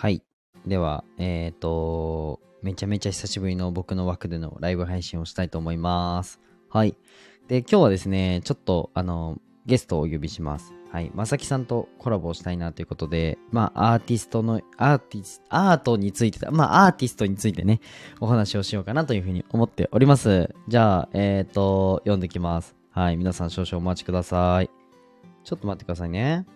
[0.00, 0.22] はい。
[0.66, 6.40] では、えっ、と、めちゃめちゃ久しぶりの僕の枠でのライブ配信をしたいと思います。
[6.70, 6.96] はい。
[7.48, 9.36] で、今日はですね、ちょっと、あの、
[9.66, 10.72] ゲストをお呼びします。
[10.90, 11.10] はい。
[11.14, 17.82] まさきさんとコラボをしたいなということで、まあ、アーティストの、アーティスト、アートについて、まあ、アーティストについてね、
[18.20, 20.54] お話をしようかなというふうに思っております。
[20.66, 22.74] じゃあ、えっ、と、読んできます。
[22.90, 23.18] はい。
[23.18, 24.70] 皆さん少々お待ちください。
[25.44, 26.46] ちょっと待ってくださいね。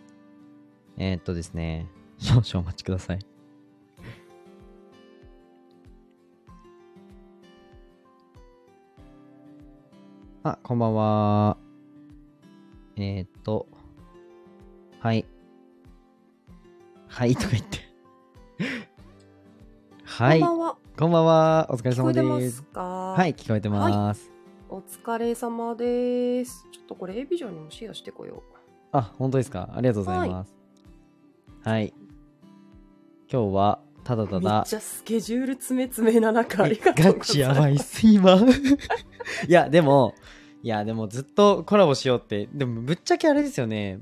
[0.97, 3.34] えっ、とですね、少々お待ちください。
[10.47, 11.57] あ、こんばんは。
[12.97, 13.67] えー、っと、
[15.01, 15.25] はい。
[17.09, 17.79] はい、とか言って。
[20.05, 20.41] はい。
[20.41, 20.77] こんばんは。
[20.99, 21.67] こんばんは。
[21.71, 22.21] お疲れ聞こ様で。
[22.21, 22.83] えてますすか？
[22.83, 24.31] はい、聞こえてます。
[24.69, 26.67] お疲れ様です。
[26.71, 28.59] ちょっとこれ A ビジョンにもシェアしてこよう。
[28.93, 29.71] あ、本当ですか？
[29.75, 30.55] ありがとうございます。
[31.63, 31.95] はい。
[33.33, 37.33] 今日は、ただためっだ、ちゃスケジュール詰め詰めな中ありがとうございガます。
[37.33, 38.37] チやばいっす、今。
[39.49, 40.15] いや、でも、
[40.63, 44.01] いや、でもずっとコラボしようって、でもぶっちゃけあれですよね。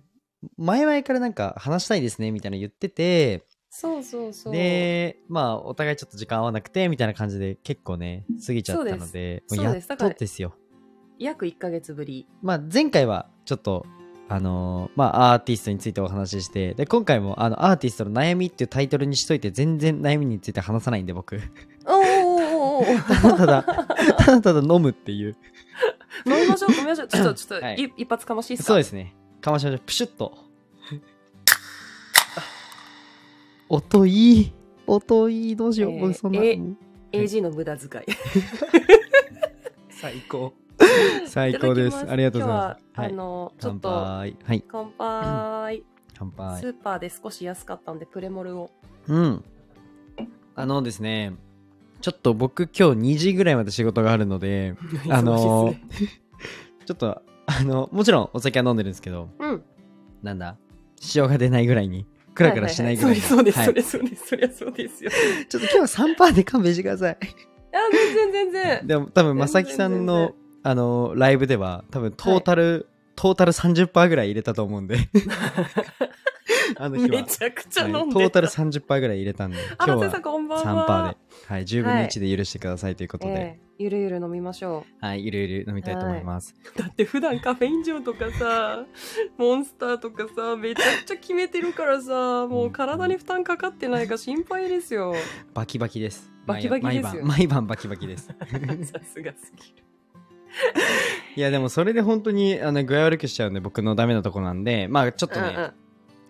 [0.56, 4.53] 前々からなんか話したいですね、みたいなの言ってて、そうそうそう。
[4.53, 10.55] で、まあ、お互いちょっと時間合わなくて、みたいな感じで結構ね、過ぎちゃったので、そうですもうやっとですよ。
[11.19, 12.27] 約1ヶ月ぶり。
[12.42, 13.86] まあ、前回はちょっと、
[14.29, 21.36] あのーまあ、アーティストについてお話しして、で、今回も、あの、アーティストの悩みっていうタイトルにしといて、全然悩みについて話さないんで、僕。
[21.86, 22.02] おー
[22.85, 25.37] た だただ、ただただ飲むっていう。
[26.27, 27.09] 飲みましょう、飲みましょう。
[27.09, 28.67] ちょっと、ちょっと、はいい一発かましいっすか？
[28.69, 29.15] そうですね。
[29.41, 29.81] かましましょう。
[29.81, 30.37] プシュッと。
[33.69, 34.53] 音いい。
[34.87, 35.57] 音いい。
[35.57, 35.93] どうしよう。
[35.93, 36.43] えー僕そんな。
[36.43, 36.79] えうん
[37.13, 38.05] AG の無駄遣い。
[39.93, 40.55] 最高。
[41.29, 41.99] 最高です。
[42.09, 42.85] ありがとうございます。
[42.95, 44.37] 今日は、あの、ちょっ乾と、杯。
[44.45, 44.65] はい。
[44.67, 45.85] 乾杯。
[46.19, 46.67] 乾杯ス。
[46.69, 48.71] ーパーで少し安かったんで、プレモルを。
[49.09, 49.45] うん。
[50.55, 51.35] あのですね、
[52.03, 54.75] ちょっと僕今日2時ぐらいまで仕事があるので、
[55.08, 55.75] あの
[56.85, 59.63] ちょっと、あの、もちろんお酒は飲んでるんですけど、うん。
[60.20, 60.57] なんだ、
[61.14, 63.20] 塩が出ないぐらいに、クラクラしないぐらいの。
[63.20, 65.11] そうです、はそうです、そうです、そりゃそうですよ。
[65.48, 67.18] ちょっと今日は3パーで勘弁してください。
[67.23, 67.27] い
[67.73, 68.86] や、全然、全然。
[68.86, 74.96] でも多分、まさきさんの、あの、ライブでは、多分トータル、トータル30%ぐらい入れたと思うんで。
[76.77, 77.08] あの日は。
[77.08, 77.98] めちゃくちゃ飲んでた。
[77.98, 81.08] はいトータル30%ぐらい入れたんで、今日はこんばん3%は。
[81.11, 81.17] で、
[81.52, 86.55] はい、10分の1で許してくださいということで、ええゆるゆる飲みましょはい、ゆるゆる飲みたいと思います。
[86.74, 86.79] う。
[86.79, 88.86] だって普段カフェイン錠とかさ、
[89.36, 95.14] モンスターとかさ、めちゃくちゃ決めてるからさ、もう体に負担かかってないか心配ですよ。
[95.52, 96.33] バキバキです。
[96.46, 98.29] バキバキですよ毎晩、毎晩バキバキです。
[98.85, 99.85] さすがすぎる。
[101.36, 105.73] いや、でもそれで本当にあの具合悪くしちゃうんで、僕のダメなとこなんで、まあちょっとね、うんうん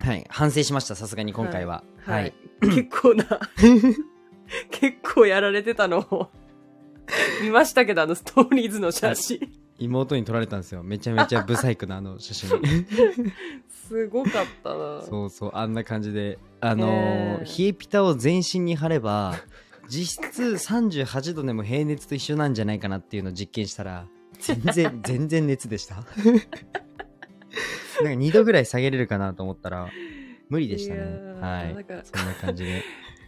[0.09, 1.85] はい、反省しました、さすがに今回は。
[2.07, 2.15] は。
[2.15, 2.69] はいい。
[2.69, 3.25] 結構な、
[4.71, 6.31] 結構やられてたのを
[7.43, 9.53] 見ましたけど、あのストーリーズの写真。
[9.79, 10.83] 妹に撮られたんですよ。
[10.83, 12.51] めちゃめちゃブサイクなあの写真。
[13.89, 15.03] すごかったな。
[15.03, 16.39] そうそう、あんな感じで。
[16.61, 19.35] あの冷えピタを全身に貼れば、
[19.89, 24.07] 実質38度でも平熱と一緒なんじゃないかなっていうのを実験したら、
[24.39, 25.97] 全然、 全然熱でした。
[25.97, 26.07] なんか
[28.03, 29.89] 2度ぐらい下げれるかなと思ったら、
[30.49, 31.01] 無理でしたね
[31.41, 31.75] はい。
[32.05, 32.85] そんな感じで。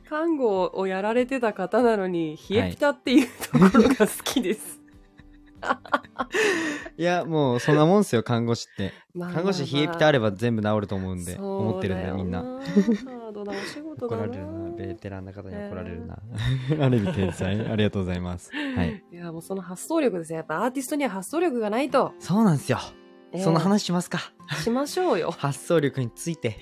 [0.09, 4.81] 看護をやられてた方なのに、冷えピタっていうところが好きです。
[6.97, 8.93] いや、もうそんなもんっすよ、看護師って。
[9.15, 12.43] まあ看護師冷えピタあれば全部治ると思うんで、思ってるんで、みんな。
[12.43, 14.27] ハードなお仕事怒だな。
[14.27, 14.71] られるな。
[14.77, 16.19] ベテランな方に怒られるな。
[16.81, 17.61] ある意味天才。
[17.67, 18.51] ありがとうございます。
[18.53, 19.03] はい。
[19.11, 20.37] いや、もうその発想力ですね。
[20.37, 22.13] やっぱアーティストには発想力がないと。
[22.19, 22.79] そうなんですよ。
[23.33, 24.21] ええその話しますか。
[24.63, 25.31] しましょうよ。
[25.37, 26.57] 発想力について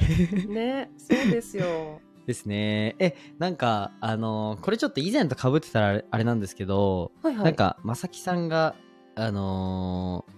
[0.48, 2.00] ね、そうですよ。
[2.27, 2.97] ですね。
[2.99, 7.44] え、なんか、あのーこれちょっと以前と被ってたらあれあれなんですけど、はいはい。
[7.44, 8.75] なんか、まさきさんが、
[9.15, 10.33] あのー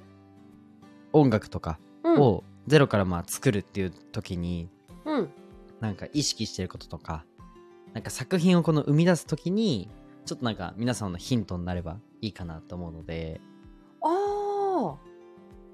[1.13, 4.69] 音楽とかうん、をゼロからまあ作るっていう時に、
[5.05, 5.31] うん。
[5.81, 7.25] なんか意識してることとか、
[7.93, 9.89] なんか作品をこの生み出す時に、
[10.25, 13.41] ちょっとなんか皆さんのヒントになればいいかなと思うので、
[14.03, 14.97] ああ。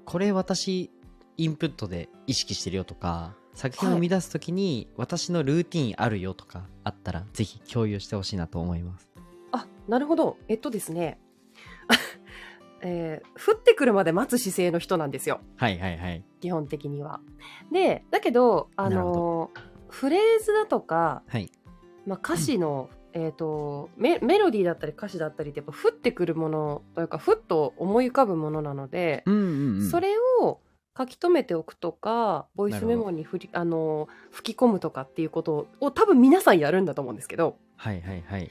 [0.05, 0.91] これ私
[1.37, 9.11] インプットで意識してるよとか作品を生み出す時に私のルーティンあるよとかあったらぜひ共有してほしいなと思います
[9.51, 10.37] あ、なるほど。
[10.47, 11.19] えっとですね。
[12.83, 15.41] えー降ってくるまで待つ姿勢の人なんですよ。
[15.55, 17.21] はいはいはい基本的には。
[17.71, 21.51] で、だけど、あのーフレーズだとか、はい
[22.07, 30.61] まあ、歌詞の、えっ、とメ、メロディーだったり歌詞だったりってやっぱ降ってくるものというか、ふっと思い浮かぶものなので、うんうん、うん、それを
[31.01, 38.49] 書き留めておくとかボイスメモに振りあの吹き込むとかっていうことを多分皆さんやるんだと思うんですけどはいはいはい。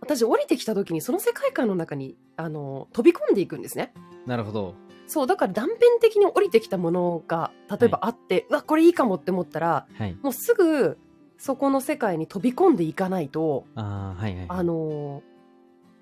[0.00, 3.92] 私降りてきた時にその世界観の中にあの飛び込んでいくんですね。
[4.26, 4.74] なるほど。
[5.06, 10.16] そうだから断片的に降りてきたものが例えばあって、うわこれいいかもって思ったらはい。
[10.22, 10.98] もうすぐ
[11.38, 14.46] そこの世界に飛び込んでいかないとああ、はいはい。
[14.48, 15.22] あの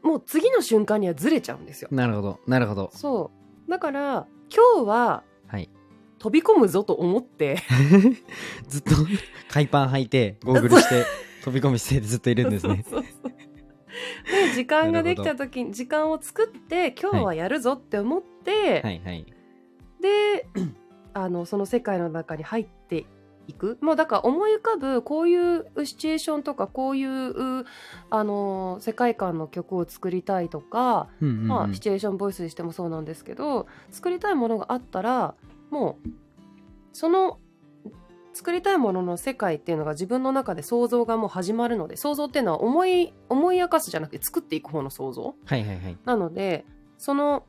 [0.02, 1.88] もう次の瞬間にはずれちゃうんですよ。
[1.90, 2.40] なるほど。
[2.46, 2.90] なるほど。
[2.94, 3.30] そ
[3.66, 5.68] うだから今日ははい。
[6.20, 7.56] 飛び込むぞと思って。
[8.68, 8.90] ずっと。
[9.48, 11.04] 海パン履いて、ゴーグルして、
[11.42, 12.84] 飛び込む姿勢でずっといるんですね。
[12.88, 13.32] そうそうそう。
[14.30, 19.26] で時間ができた時に時間を作って今日はやるぞって思って、はいはい。
[20.00, 20.46] で
[21.12, 23.06] あのその世界の中に入って
[23.48, 23.78] いく。
[23.80, 27.64] もうだから思い浮かぶこういうシチュエーションとかこういう
[28.10, 31.48] あの世界観の曲を作りたいとか、うんうんうん。
[31.48, 35.34] まあ、シチュエーションボイスにしてもそうなんですけど作りたいものがあったら
[35.70, 36.08] もう
[36.92, 37.38] その
[38.32, 45.98] 作りたいものの世界っていうのが自分の中で想像がもう始まるので想像っていうのは思い思い明かすじゃなくて作っていく方の想像はいはいはい。
[46.04, 46.64] なので
[46.98, 47.44] その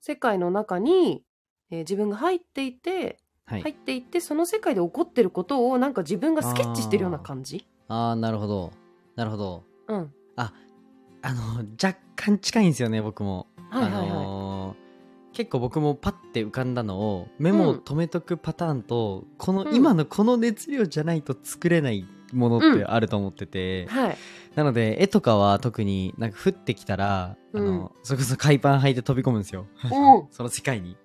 [0.00, 1.22] 世界の中に、
[1.70, 3.62] えー自分が入っていてはい。
[3.62, 8.72] 入っていってその世界で起こってることをなんか自分がスケッチしてるような感じああ、なるほど。
[9.16, 9.64] なるほど。
[9.88, 10.12] うん
[11.22, 13.46] あの、若干近いんですよね、僕も。
[13.68, 14.49] はいはいはい、あのー
[15.40, 19.74] 結構僕もパッて浮かんだのをメモを止めとくパターンと、このうん。
[19.74, 24.18] 今のこの熱量じゃないと作れないものってあると思ってて、はい。
[24.54, 27.66] なので絵とかは特になんか降ってきたら、うん。
[27.66, 29.66] あのそれこそ海パン履いて飛び込むんですよ。
[29.84, 29.86] う。
[29.86, 29.90] ん
[30.30, 30.98] その世界に。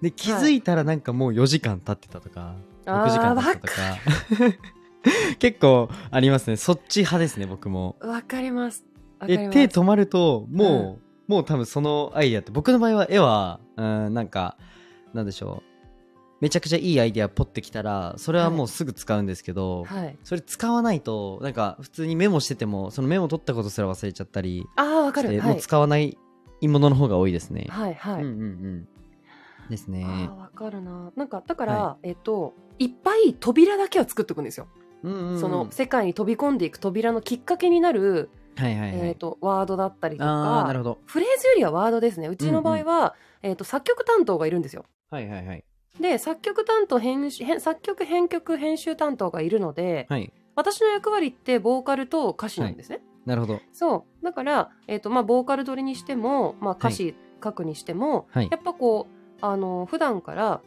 [0.00, 2.56] で気づいたらなんかもう4時間経ってたとか、
[2.86, 4.58] 6時間経ってたとか。
[5.38, 6.56] 結構ありますね。
[6.56, 7.96] そっち派ですね僕も。
[8.00, 8.86] わかります。
[9.18, 9.52] わかでります。
[9.52, 14.56] 手止まるともう、もう多分そのアイデアって僕の場合は絵はうんなんか
[15.14, 15.72] なんでしょう。
[16.40, 20.18] めちゃくちゃいいアイデアポッてきたらそれはもうすぐ使うんですけど、はい。
[20.24, 25.28] それ使わないとなんか普通にメモしててもそのメモ取ったことすら忘れちゃったりああわかる。
[25.28, 25.40] はい。
[25.40, 26.18] もう使わない
[26.62, 27.66] ものの方が多いですね。
[27.70, 28.88] はいはい、うんうんうん。
[29.70, 30.04] ですね。
[30.04, 31.12] ああわかるな。
[31.14, 34.66] なんかだから、はえっといっぱい扉だけは作っておくんですよ、
[35.04, 35.40] うんうんうん。
[35.40, 39.08] その世界に飛び込んでいく扉のきっかけになる、はいはいはい。
[39.08, 40.98] えっとワードだったりとああ、なかるほど。
[41.06, 45.64] フレーズよりはワードですねうちの場合は、えっと作曲担当がいるんですよはいはいはい。
[46.00, 50.32] で作曲担当編集編作曲編曲編集担当がいるので、はい。
[50.54, 53.60] 私の役割ってボーカルと歌詞なんですね、なるほど。
[53.72, 60.60] そうだから、えっとまあ、ボーカル取りにしても、まあ、歌詞書くにしても、はいやっぱこうあの普段から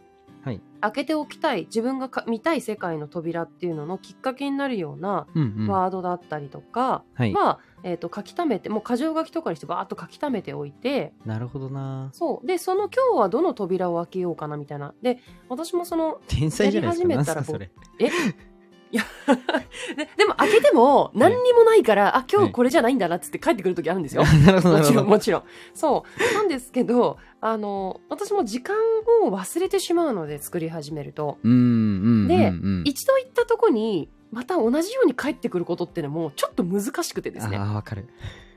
[0.43, 0.61] はい。
[0.81, 5.67] 開けておきたい自分がか見たい世界の扉っていうののきっかけになるようなうんうん。
[5.67, 7.31] ワードだったりとか、はい。
[7.31, 12.09] まあ、えー、と書き溜めてもう箇条書きとかにしてバーッと書き溜めておいてなるほどな。
[12.13, 17.09] そうでその今日はどの扉を開けようかなみたいなで私もその天才じゃないですか。
[17.09, 17.71] やり始めたらなんすかそれ。
[17.99, 18.09] え？
[18.91, 19.03] いや
[19.97, 24.23] ででも開けても何にもないから、あ今日これじゃないんだなっつって帰ってくる時あるんですよ。
[24.45, 25.07] なるほどなもちろん。
[25.07, 25.43] もちろん
[25.73, 28.75] そうなんですけどあの私も時間
[29.23, 32.83] を忘れてしまうので作り始めるとでうん。
[32.85, 38.09] 一度行ったとこにまた同じように帰ってくることってのもちょっと難しくてですねああ、わかる。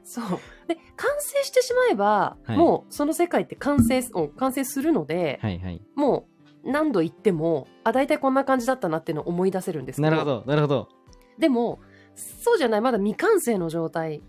[0.03, 0.25] そう
[0.67, 4.03] で完成してしまえば、はいもうその世界って完成
[4.37, 5.81] 完成するので、はいはい。
[5.95, 6.27] も
[6.65, 10.89] う何度行ってもあ大体こんな感じだったなっていうのを思い出せるんですけどなるほど、なるほど。
[11.39, 11.79] でも
[12.17, 14.21] そうじゃないまだ未完成の状態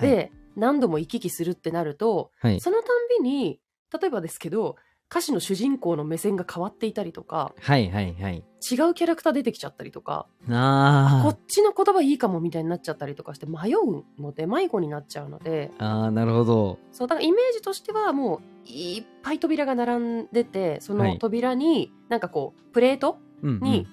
[0.00, 2.60] で何度も行き来するってなると、はい。
[2.60, 3.60] そのたんびに
[3.92, 4.74] 例えばですけど
[5.08, 8.36] 歌詞の主人公の目線が変わっていたりとかはいはいはい。
[8.36, 8.44] 違う
[8.94, 15.84] キャラクター出てきちゃったりとかこあっちの言葉いいかもみたいになっちゃったりとかして迷うので迷子になっちゃうのであ。
[15.84, 16.78] ああ、なるほど。
[16.90, 23.18] そうだからイメージとしてはもういっぱい扉が並んでてそはいの扉になんかこうプレート。
[23.42, 23.86] に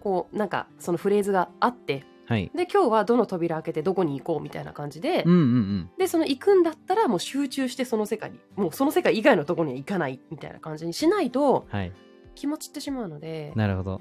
[0.00, 2.50] こうなんかそのフレーズがあってはい。
[2.54, 5.90] で今日はどの扉開けてどこに行こうみたいな感じで、うんうんうん。
[5.98, 11.92] でその行くんだったらもう集中してその世界にもうその世界以外のところには行かないみたいな感じにしないとはい。
[12.34, 14.00] 気持ちってしまうのでっなるほど。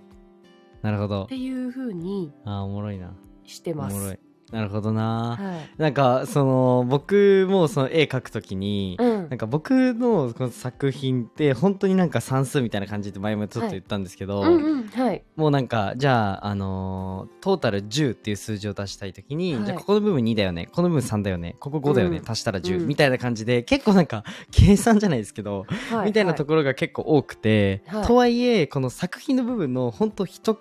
[0.82, 1.36] なるほどて。
[1.36, 3.14] いう風にああ、おもろいな。
[3.46, 4.20] してます。
[4.52, 5.38] なるほどな。
[5.40, 5.82] はい。
[5.82, 9.30] なんか、その、僕もその絵描くときに、うん。
[9.30, 15.24] なんか僕のこの作品って本当になんか算数みたいな感じで前もちょっと言ったんですけど、うんうんはい。
[15.36, 19.66] もうなんかじゃあ、あのートータル10っていう数字を出したいときに、はい。
[19.66, 20.68] じゃあここの部分2だよね。
[20.72, 21.56] この部分3だよね。
[21.60, 22.30] ここ5だよね、うん。
[22.30, 22.88] 足したら10、うん。
[22.88, 26.06] みたいな感じで結構なんか計算じゃないですけど、はい。
[26.08, 28.08] みたいなところが結構多くて、はい。
[28.08, 30.54] とはいえこの作品の部分の本当一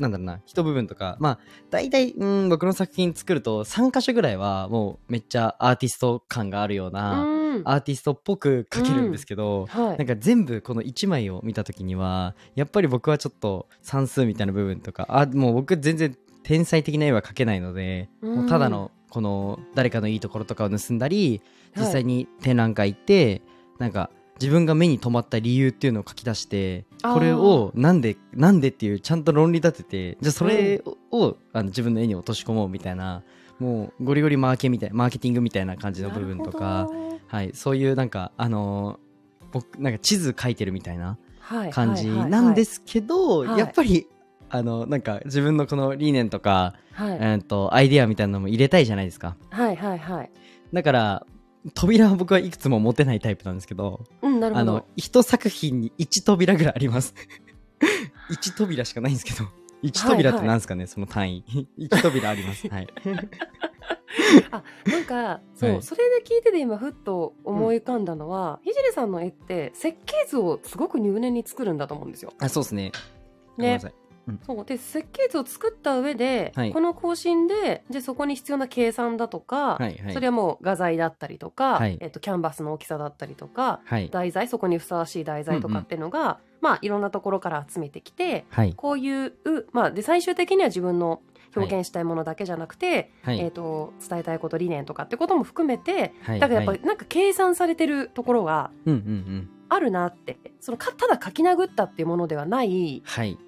[0.00, 1.38] なんだろうな一部分とかまあ
[1.70, 7.34] 大体うん僕の作品作ると3箇所ぐらいはもうめっちゃアーティスト感があるような、うん。
[7.34, 9.98] うんアーティストっぽく描けるんですけど、はい。
[9.98, 18.36] なんか全部この1枚を見た時にはやっぱり僕はちょっと算数みたいな部分とかあもう僕全然天才的な絵は描けないので、うん。
[18.36, 21.42] もうただのこの誰かのいいところとかを盗んだり
[21.74, 21.86] はい。
[21.86, 23.42] 実際に展覧会行って、
[23.78, 33.22] なんか自分が目に留まった理由っていうのを書き出してこれをなんでなんでっていうちゃんと論理立ててじゃあそれを、あの自分の絵に落とし込もうみたいな
[33.58, 36.88] もうゴリゴリマーケみたいマーケティングみたいな感じの部分とか
[37.30, 39.10] はい、そういうなんかあのー
[39.52, 43.58] 僕なんか地図描いてるみたいなはい感じなんですけど、はい。
[43.58, 44.06] やっぱり
[44.48, 47.18] あのなんか自分のこの理念とか、はい。
[47.20, 49.36] えー、とアイデアみたいなのも入れたいじゃないですか。
[49.50, 50.30] はいはいはい。
[50.72, 51.26] だから
[51.74, 54.72] 扉は僕はいくつも持てないタイプなんですけどうんなるほど。
[54.72, 57.14] あの一作品に1扉ぐらいあります。
[58.30, 59.48] 1扉しかないんですけど
[59.82, 61.44] 1扉ってなんですかね、その単位。
[61.78, 62.68] 1扉あります。
[62.68, 62.86] はい。
[64.50, 65.82] あなんかそう、はい。
[65.82, 72.32] それで聞いてて今ふっと思い浮かんだのは、ひじりさんの絵って設計図をすごく入念に作るんだと思うんですよ。
[72.38, 72.92] あそうですね。
[73.56, 73.64] ご
[74.44, 74.64] そう。
[74.64, 76.72] で設計図を作った上で、はい。
[76.72, 80.14] この更新でじゃあそこに必要な計算だとか、はいはい。
[80.14, 81.98] それはもう画材だったりとか、はい。
[82.00, 84.10] えっとキャンバスの大きさだったりとかはい。
[84.10, 88.74] 題材そこにふさわしい題材とかっていうのが、まあいろんなところから集めてきてはい。
[88.74, 89.32] こういう、
[89.72, 91.22] まあ、で最終的には自分の
[91.56, 93.40] 表現したいものだけじゃなくて、はい。
[93.40, 96.40] えー、と伝えたいこと理念とかってことも含めてはい。
[96.40, 96.80] だからやっぱはい。
[96.80, 99.50] りなんか計算されてるところがうんうんうん。
[99.68, 100.36] あるなって。
[100.60, 103.38] そのかただ書き殴ったっていうものではないはい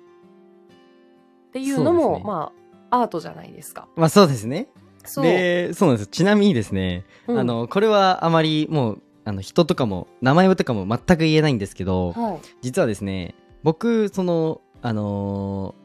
[1.53, 2.23] っていうのもね。
[2.25, 2.53] ま
[2.91, 3.89] あアートじゃないですか。
[3.95, 4.69] まあそうですね。
[5.05, 5.25] そう。
[5.25, 6.11] でそうなんですよ。
[6.11, 7.39] ちなみにですね、うん。
[7.39, 12.39] あのこれはあまりもうあの人とかも名前とかも全く言えないんですけど、はい。
[12.63, 15.83] 実はですね僕そのあのー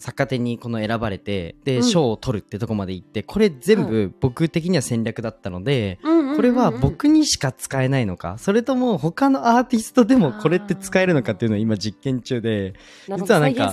[0.00, 1.82] 作家展にこの選ばれてでうん。
[1.84, 8.38] 賞、を取るってとこまで行ってこれ全部僕的には戦略だったので、うんこれは僕にしか使えないのか？
[8.38, 12.72] それとも他のアーティストでもこれって使えるのかっていうのを今実験中で
[13.08, 13.70] 実はなんか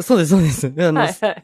[0.00, 0.72] そうですそうです。
[0.78, 1.42] あの、はいはい。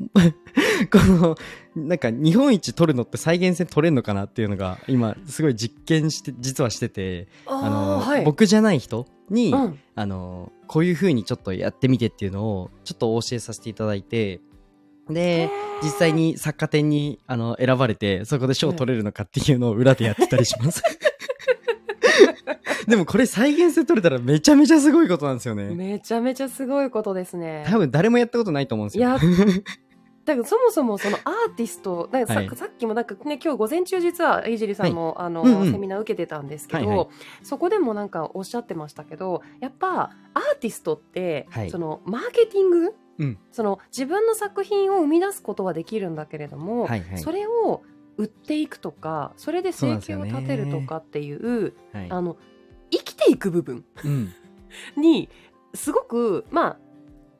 [0.91, 1.37] この
[1.77, 8.25] なんか日本一取るのって再現性取れるのかなっていうのが今すごい実験して実はしててあの、ーはい。
[8.25, 9.79] 僕じゃない人に、うん。
[9.95, 14.41] あのこういう風にちょっとやってみてっていうのをちょっとお教えさせていただいて
[15.09, 15.51] で
[15.83, 20.83] 実際に作家展にあの選ばれてそこで賞を取れるのかっていうのを裏でやってたりします。
[22.87, 25.75] でもこれ再現性取れたらめちゃめちゃすごいことなんですよね。
[25.75, 27.65] めちゃめちゃすごいことですね。
[27.69, 29.09] 多分誰もやったことないと思うんですよ。
[29.09, 29.19] いや
[30.25, 32.49] だからそもそもそのアーティストなんかさ,、はい。
[32.55, 35.73] さっきもなんかね今日午前中実はいじりさんも、あの、うんうん。
[35.73, 37.09] セミナー受けてたんですけど、はいはい。
[37.43, 41.71] そこでもなんかおっしゃってましたけどやっぱアーティストって、はい。
[41.71, 43.39] そのマーケティング、うん。
[43.51, 47.19] その自分の作品を生み出すことはできるんだけれども、はいはい。
[47.19, 47.83] それを
[48.17, 52.07] 売っていくとかそれで生計を立てるとかっていうはい。
[52.11, 52.37] あの
[52.91, 54.33] 生きていく部分うん。
[54.97, 55.29] に
[55.75, 56.79] すごくまあ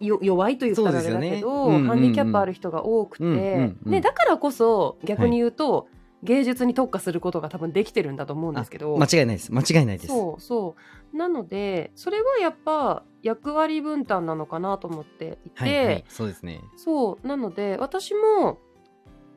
[0.01, 1.43] よ弱いと言ったらあれだけど、ね。
[1.43, 1.87] うんうんうん。
[1.87, 3.91] ハンディキャップある人が多くて、うんうんうん。
[3.91, 5.89] でだからこそ逆に言うと、
[6.23, 8.97] 芸術に特化することが多分できてるんだと思うんですけど。
[8.97, 9.53] 間違いないです。
[9.53, 10.07] 間違いないです。
[10.09, 10.77] そうそ
[11.13, 11.17] う。
[11.17, 16.61] なのでそれはやっぱ役割分担なのかなと思っていて、はいはいそうですね。
[16.77, 17.27] そう。
[17.27, 18.59] なので私も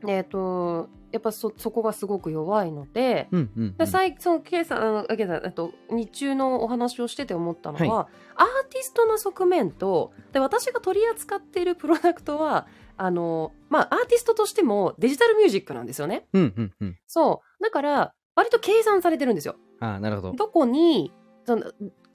[0.08, 16.28] えっ、とやっぱそそこがすごく弱いので、うんうん、うん、で最そのケイさんあのケイさんえっと日中のお話をしてて思ったのは、はアーティストの側面とで私が取り扱っているプロダクトはあの、まあ、アーティストとしてもデジタルミュージックなんですよね。
[16.34, 16.98] うんうんうん。
[17.08, 17.64] そう。
[17.64, 19.56] だから割と計算されてるんですよ。
[19.80, 20.34] ああなるほど。
[20.34, 21.12] どこに
[21.46, 21.64] その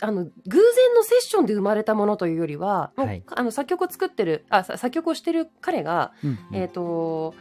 [0.03, 3.23] あの偶然のセッションで生まれたものというよりは、はい。
[3.35, 6.57] あの作曲を作ってるあさ作曲をしてる彼が、うんうん。
[6.57, 7.35] えっ、と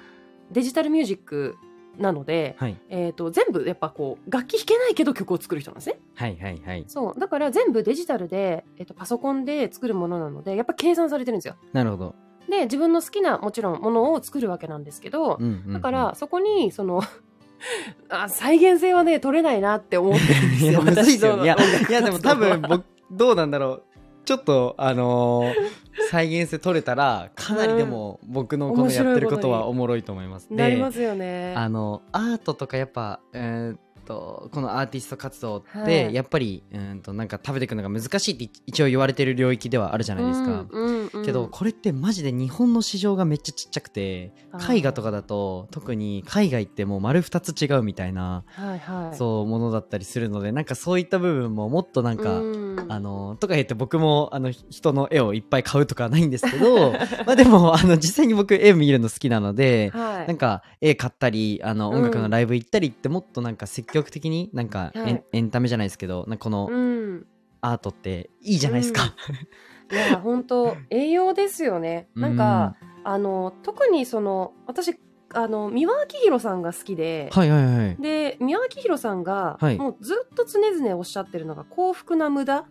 [0.51, 1.55] デジタルミュージック
[1.98, 2.77] なので、はい。
[2.89, 6.00] えー、と全部やっぱこう楽器弾けないけど曲を作る人なんですね。
[6.15, 6.86] はいはいはい。
[6.88, 7.19] そう。
[7.19, 11.55] だから全部デジタルで、えー、とパソコンで作るものなのでやっぱ計算されてるんですよ。
[11.74, 12.15] なるほど、
[12.50, 15.74] で自分の好きなもちろんものを作るわけなんですけど、うんうんうん。
[15.74, 17.01] だからそこにその
[18.10, 20.48] あ再現性はね取れないなって思ってる
[20.81, 21.55] んですよいや
[21.89, 23.84] いやでも多分僕どうなんだろう。
[24.25, 25.53] ちょっとあのー
[26.10, 30.50] 再現性取れたらかなりでも僕のこのやってることはおもろいと思います。
[30.50, 31.53] でなりますよね。
[31.58, 35.85] あのアートとかやっぱえーっとこのアーティスト活動っはい。
[35.85, 40.65] てやっぱり、うーんとなんか食べていくのが難しいって一応言われてる領域ではあるじゃないですか。
[40.69, 41.25] うんうんうん。
[41.25, 44.33] けどこれってマジで日本の市場がめっちゃちっちゃくて
[44.69, 49.17] 絵画とかだと特に海外ってもう丸2つ違うみたいな、はいはい。
[49.17, 52.85] そうものだったりするのでなんかそういった部分ももっとなんか、うん。
[52.89, 56.93] あのとか言って僕もあの人の絵をいっぱい買うとかはないんですけど
[57.27, 60.27] まあでもあの実際に僕絵見るの好きなので、はい。
[60.27, 67.25] なんか絵買ったりあのうん音楽のライブ行ったりってもっとなんか積極極的になんかエン,、はいエンタメじゃないですけどこのうん
[67.61, 69.13] アートっていいじゃないですか。
[69.91, 74.95] いや本当栄養ですよねなんか、あの特にその私
[75.33, 77.97] あの三輪明宏さんが好きで、はいはいはい。
[77.99, 82.65] で三輪明宏さんが、はいもうずっと常々おっしゃってるのが幸福な無駄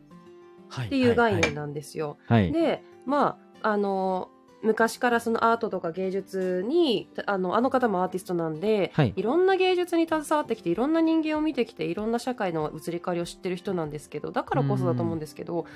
[0.69, 2.19] はいっていう概念なんですよ。
[2.27, 2.43] はい。
[2.45, 4.31] はいでまああの
[4.63, 15.67] 昔からそのアートとか芸術にあのあの方もアーティストなんで、はいいろんな芸術に携わってきていろんな人間を見てきていろんな社会の移り変わりを知ってる人なんですけどだからこそだと思うんですけど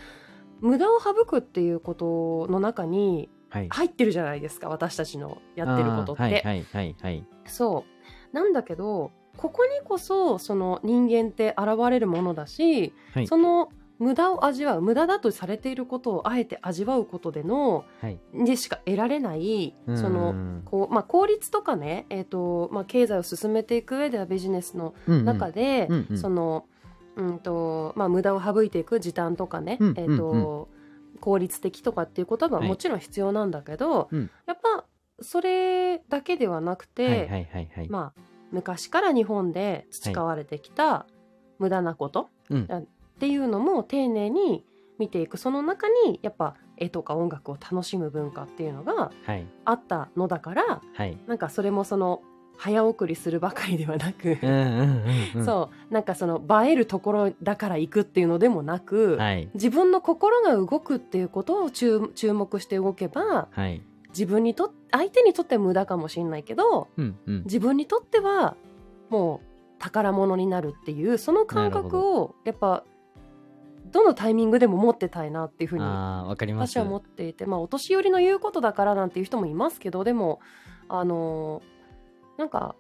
[0.61, 3.69] 無駄を省くっていうことの中にはい。
[3.69, 6.23] 入ってるじゃないですか私たちのやってることって。
[6.23, 7.27] はいはいはいはい。
[7.45, 7.85] そ
[8.33, 13.69] うなんだけどここにこそその人間って現れるものだし、はいその
[13.99, 18.19] 無駄を味わう無駄だとされていることをあえて味わうことでのはい。
[18.35, 19.99] でしか得られないうん。
[19.99, 20.35] その
[20.65, 26.19] こう、まあ、効率とかね、えーとまあ、経済を進めていく上ではビジネスの中で、うんうん。
[26.19, 26.67] その
[27.15, 30.69] うんとまあ、無駄を省いていく時短とかね、うんえーと
[31.21, 32.69] 効率的とかっていう言葉ははい。
[32.69, 34.31] もちろん必要なんだけど、うん。
[34.47, 34.85] やっぱ
[35.21, 37.89] それだけではなくて、はいはいはいはい。
[37.89, 38.21] まあ、
[38.51, 41.07] 昔から日本で培われてきた
[41.59, 42.89] 無駄なことうん
[43.23, 44.65] っていうのも丁寧に
[44.99, 51.17] 見ていくその中にやっぱ絵とか音楽を楽しむ文化っていうのがはいあったのだからはい。
[51.29, 52.21] なんかそれもその
[52.57, 54.39] 早送りするばかりではなく。
[55.45, 63.83] そうなんかその映えるところだから行くっていうのでもなく、はい自分の心が動くっていうことを注注目して動けばはい。
[64.09, 67.43] 自分にとっ相手にとっては無駄かもしれないけどうんうん。
[67.45, 68.57] 自分にとっては
[69.11, 72.83] もう宝物になるっていうその感覚をやっぱ
[73.93, 76.73] どのタイミングでも持ってたいなっていうふうにああ、わかります。
[76.73, 80.41] 私は思っていてまあお年寄りの言うことだからなんていう人もいますけどでも
[80.89, 81.63] あの
[82.39, 82.75] なんか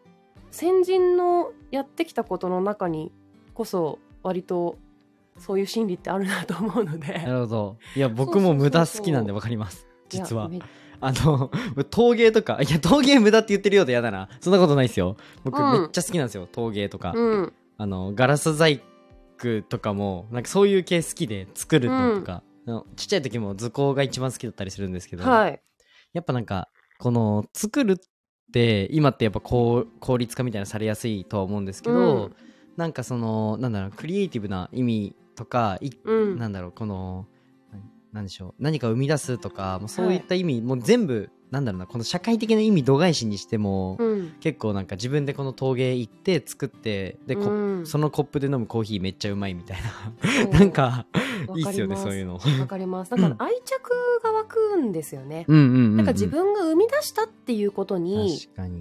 [0.51, 3.13] 先人のやってきたことの中に
[3.55, 4.77] こそ割と
[5.39, 7.77] そういう心理ってあるなと思うのでなるほど。
[7.97, 9.87] いや、僕も無駄好きなんでわかります。
[10.09, 10.51] 実は。
[11.01, 11.51] あの、
[11.91, 14.29] 陶芸とか、いや、陶芸無駄って言ってるようで嫌だな。
[14.41, 15.17] そんなことないですよ。
[15.43, 17.13] 僕うんめっちゃ好きなんですよ、陶芸とか。
[17.15, 18.81] うんあの、ガラス細
[19.43, 25.63] 工とかも、なんかそういう系好きで作るのとか、あのちっちゃい時も図工が一番好きだったりするんですけど、はい。
[26.13, 27.97] やっぱなんか、この作るっ
[28.53, 32.37] て、今ってやっぱこう効率化みたいなのされやすいとは思うんですけど、うん。
[32.77, 36.39] なんかその、なんだろう、クリエイティブな意味とか、いうん。
[36.39, 37.27] なんだろう、この、
[37.73, 37.79] な
[38.13, 50.49] なんでしょう、何か生み出すとか、もうそういった意味、もう全部、なんだろうな、この社会的な意味度外視にしても、うん結構なんか自分でこの陶芸行って作って、で、こうんそのコップで飲むコーヒーめっちゃうまいみたいな。
[50.59, 51.07] なんか、
[51.47, 52.41] わいいっすよね、そういうの。
[52.61, 53.91] わかりますだから愛着
[54.23, 55.45] が湧くんですよね。
[55.47, 58.39] なんか自分が生み出したっていうことに。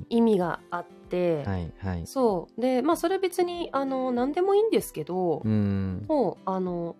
[0.10, 2.08] 意味があって、はいはい。
[2.08, 6.06] そうでまあそれ別にあの何でもいいんですけど、うん。
[6.08, 6.96] もうあの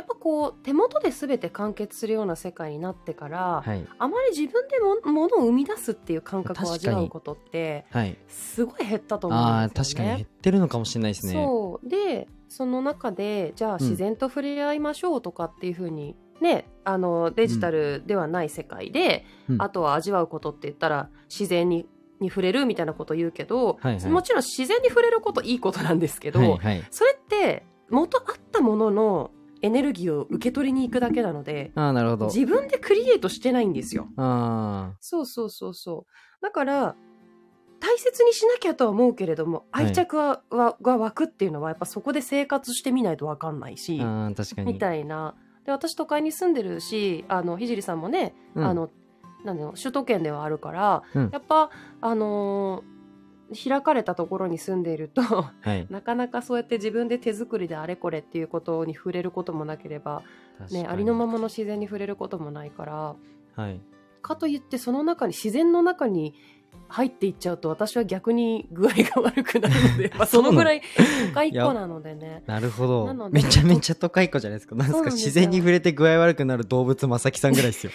[0.00, 3.86] やっぱこう手元で全て完結するような世界になってから、はい。
[3.98, 8.16] あまり自分でもものを生み出すっていう感覚を味わうことってはい。
[8.28, 9.70] すごい減ったと思うんですよね。
[9.74, 11.34] 確かに減ってるのかもしれないですね。
[11.34, 21.86] そうでその中でじゃあうん自然と触れ合いましょうとかっていうふうに、ねあのデジタルではない世界で、うんあとは味わうことって言ったら自然に
[22.20, 26.84] に触れるみたいなことを言うけど、はいはいもちろん自然に触れることいいことなんですけど、はいはい。
[26.90, 29.30] それって元あったものの
[29.62, 32.26] エネルギーを受け取りに行くだけなのでああ、なるほど。
[32.26, 34.08] 自分でクリエイトしてないんですよ。
[34.16, 36.42] あそうそうそうそう。
[36.42, 36.96] だから
[37.80, 44.72] 大切にしなきゃとは思うけれどもはい愛着は、はが湧くっていうのはやっぱそこで生活してみないと分かんないしーあー、確かに。
[44.74, 45.34] みたいな。
[45.64, 48.90] で私都会に住んでるしあの聖さんもね、うんあの
[49.44, 51.70] なんだろう首都圏ではあるから、うんやっぱ
[52.00, 52.99] あのー
[53.54, 55.86] 開かれたところに住んでいるとはい。
[55.90, 60.22] なかなかそうやって自分で手作りであれこれっていうことに触れることもなければ、
[60.70, 63.14] ね、ありのままの自然に触れることもないから
[63.56, 63.80] はい。
[64.22, 66.34] かといってその中に自然の中に
[66.88, 70.82] 入っていっちゃうと私は逆に具合が悪くなるので、 まあ、そのぐらい
[71.28, 72.42] 都会っ子なのでね。
[72.46, 74.74] なるほどめちゃめちゃ都会っ子じゃないですか。
[74.74, 77.92] なんですか自然に触れて具合悪くなる動物まさきさんぐらいですよ。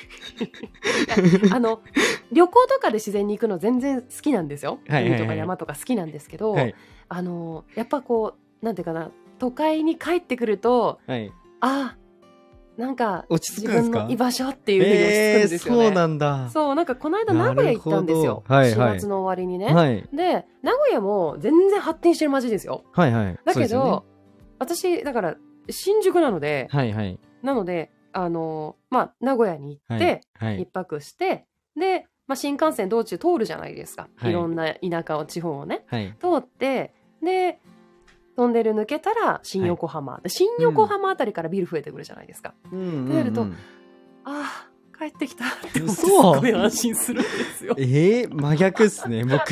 [1.51, 1.81] あの
[2.31, 4.79] 旅行とかで自然に行くの全然好きなんですよ。
[4.87, 6.75] はいはいはい海とか山とか好きなんですけど、はい。
[7.07, 11.31] あのやっぱこうなんていうかな都会に帰ってくるとはい。
[11.61, 11.95] あ
[12.77, 15.85] なんか落ち着自くんの居場所っていうふうに落ち着くんえー、ですよね。
[15.85, 16.49] そうなんだ。
[16.49, 19.73] そうなんかこの間名古屋行ったんですよ、はいはい4月の終わりにね。
[19.73, 20.07] はい。
[20.13, 22.83] で名古屋も全然発展してる街ですよ。
[22.91, 23.39] はいはい。
[23.45, 24.05] だけど、そうですよ
[24.57, 25.35] 私だから
[25.69, 27.19] 新宿なのでねはいはい。
[27.43, 30.61] なのであのまあ名古屋に行って、はい。
[30.61, 31.45] 一泊して
[31.77, 34.31] で、まあ、新幹線道中通るじゃないですか、はい。
[34.31, 35.85] い、ろんな田舎を地方をね。
[35.87, 36.15] はい。
[36.19, 37.59] 通ってで
[38.35, 42.79] トンネル抜けたら新横浜、で新横浜あたりからビル増えてくるじゃないですか、うん。
[42.79, 43.45] うんうんってなると
[44.25, 47.75] ああ帰ってきたって思ってす嘘ごい安心するんですよ。
[47.79, 49.23] えー、真逆っすね。
[49.23, 49.43] 僕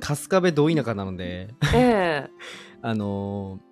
[0.00, 1.48] 春日部ど田舎なので。
[1.74, 2.30] ええ。
[2.82, 3.66] あのー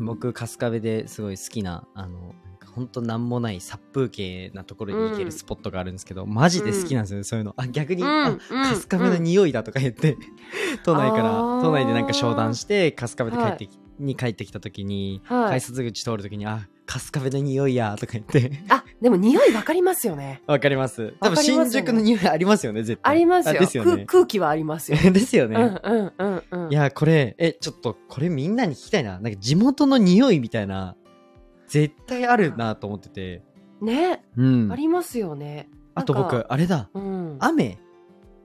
[0.00, 2.34] 僕春日部ですごい好きなあの
[2.74, 7.54] ほんとなんもない殺風景なところに行けるスポットがあるんですけど、マジで好きなんですよね、そういうの。
[7.56, 10.16] あ逆に、うんあうん春日部の匂いだとか言って、
[10.84, 11.30] 都内から
[11.62, 15.50] 都内でなんか商談して春日部で帰ってき、に帰ってきた時に、はい。
[15.50, 18.62] 改札口通る時にあ春日部の匂いやとか言って。
[18.68, 20.42] あでも匂いわかりますよね。
[20.46, 21.14] わかります。
[21.20, 23.12] 多分新宿の匂いありますよね絶対。
[23.12, 23.60] ありますよ。
[23.60, 23.90] ですよね。
[23.92, 26.24] 空空気はありますよ、 ですよね、うんうんう
[26.58, 26.72] んうん。
[26.72, 29.18] いやこれえちょっとこれみんなに聞きたいな。
[29.20, 30.96] なんか地元の匂いみたいな
[31.72, 33.42] 絶対あるなと思ってて。
[33.80, 34.70] ね、うん。
[34.70, 35.70] ありますよね。
[35.94, 36.90] あと僕あれだ。
[36.92, 37.36] うん。
[37.40, 37.78] 雨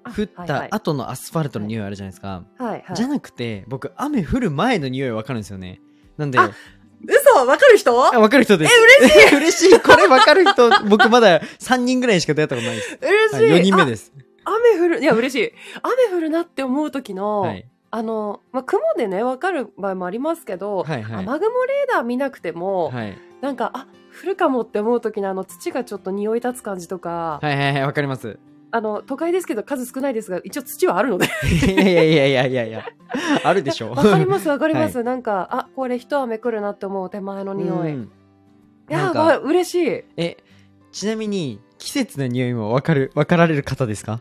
[0.06, 2.96] あ降った後のアスファルトの匂いあるじゃないですか、はいはい。
[2.96, 5.82] じゃなくて僕雨降る前の匂いわかるんですよね。
[6.16, 6.40] なんで。
[6.40, 6.50] あ
[7.06, 7.46] 嘘！
[7.46, 7.92] わかる人？
[7.92, 8.74] あわかる人です。
[8.74, 9.36] え嬉しい！
[9.38, 9.80] 嬉しい。
[9.82, 10.70] これわかる人。
[10.88, 14.14] 僕まだ3人ぐらいしか出会ったことないです、嬉しい、はい、4人目です。
[14.46, 15.52] あ雨降るいや嬉しい。
[15.84, 21.26] 雨降るなって思う時の、はいあの、まあ、雲でねわかる場合もありますけど、はいはい。
[21.26, 23.18] 雨雲レーダー見なくても、はい。
[23.42, 23.88] なんかあ
[24.24, 28.40] 降るかもって思う時のあの土がちょっと匂い立つ感じとか、はいはいはいわかります。
[28.72, 31.28] あの都会ですけど数少ないですが一応土はあるので。
[31.46, 32.86] いやいやいやいやいやいや。
[33.44, 33.92] あるでしょ。
[33.92, 38.12] わかりますわかります、なんかあこれ一雨来るなって思う手前の匂い、うん。
[38.90, 40.04] いやなんかわ嬉しい。
[40.18, 40.38] え
[40.92, 44.20] ちなみに季節の匂いも分かる分かられる方ですか？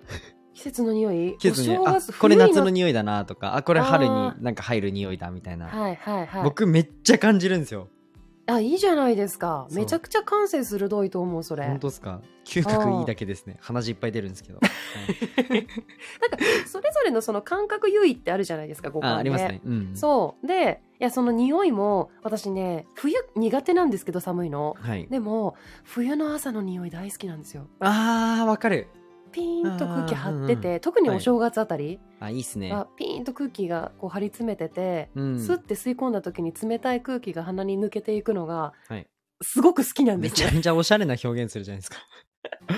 [0.57, 1.37] 季節の匂い？
[1.39, 1.87] 季節の匂い。
[1.87, 6.45] あこれ夏の匂いだなとかあこれ春にあなんか入る匂いだみたいな、なはいはいはい。
[6.45, 7.89] 僕めっちゃ感じるんですよ。
[8.49, 9.67] あいいじゃないですか。
[9.73, 11.67] めちゃくちゃ感性鋭いと思うそれ。
[11.67, 12.23] 本当ですか？
[12.47, 13.59] 嗅覚いいだけですね。
[13.61, 14.67] 鼻血いっぱい出るんですけど、は
[15.45, 15.69] いなんか
[16.67, 19.61] それぞれのその感覚優位ってあるじゃないですか五感であありますね。
[19.63, 19.91] うん。
[19.95, 20.47] そう。
[20.47, 24.75] でいやその匂いも私ね冬苦手なんですけど寒いの。
[24.81, 25.07] はい。
[25.11, 27.67] でも冬の朝の匂い大好きなんですよ。
[27.81, 28.87] あーわかる
[29.37, 32.73] ピーンと空気張ってあーうんて特にお正月あたりあいいっすね。
[32.73, 35.39] はピーンと空気がこう張り詰めてて、うん。
[35.39, 39.07] スッて吸い込んだ時に冷たい空気が鼻に抜けていくのがはい。
[39.43, 41.99] すごく好きなんめですよちゃめちゃおしゃれな表現するじゃないですか。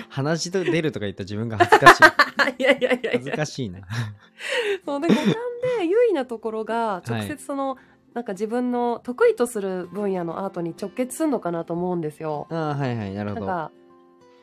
[0.09, 2.03] 鼻血と出るとか言った自分が恥ずかしい。
[2.59, 3.79] いやいやいや恥ずかしいな。
[4.85, 5.25] そうで五感
[5.79, 7.77] で優位なところが 直接その、
[8.13, 12.47] なんか自分の得意とする分野のアートに直結するのかなと思うんですよ。
[12.49, 13.13] あーはいはい。
[13.13, 13.78] なるほど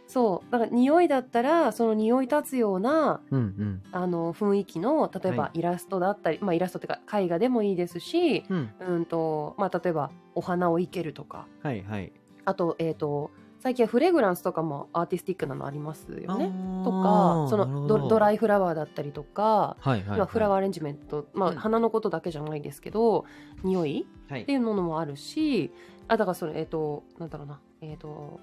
[0.06, 0.52] そう。
[0.52, 3.82] だから匂いだったらその匂い立つようなうんうん。
[3.92, 8.70] あの雰囲気の例えばはイラストだったり、まあイラストっていうか絵画でもいいですし、うん。
[8.80, 11.46] うんとまあ、例えばお花を生けるとか。
[11.62, 12.12] はいはい。
[12.44, 16.52] あと,、えー、と最近はフレグランスとかもアーティスティックなのありますよね。
[16.84, 21.56] とかそのドドライイフラワーだったりとか、はいはい、はい、まあ、フラワーアレンジメント、まあ、うん。
[21.56, 23.24] 花のことだけじゃないですけど
[23.64, 25.72] 匂いはいっていうものもあるし
[26.08, 28.40] あだからそれえっ、となんだろうなえっ、と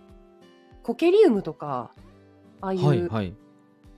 [0.83, 1.91] コケリウムとか
[2.61, 3.09] ああいう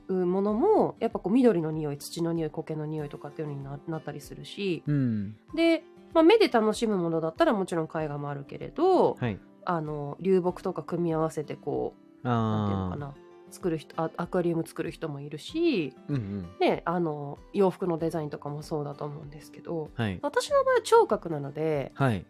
[0.08, 4.84] ものもやっぱこう緑の匂い土の匂い苔の匂いとかっていうのにななったりするし。
[4.88, 5.36] うん。
[5.56, 9.40] で、まあ、目で楽しむものだったらもちろん絵画もあるけれど、はい。
[9.68, 13.16] あの流木とか組み合わせてこうなんていうのかな
[13.50, 16.50] 作る人あアクアリウム作る人もいるし、うんうん。
[16.60, 20.20] ね、あの洋服のデザインとかもそうだと思うんですけどはい。
[20.22, 22.26] 私の場合は聴覚なのではい。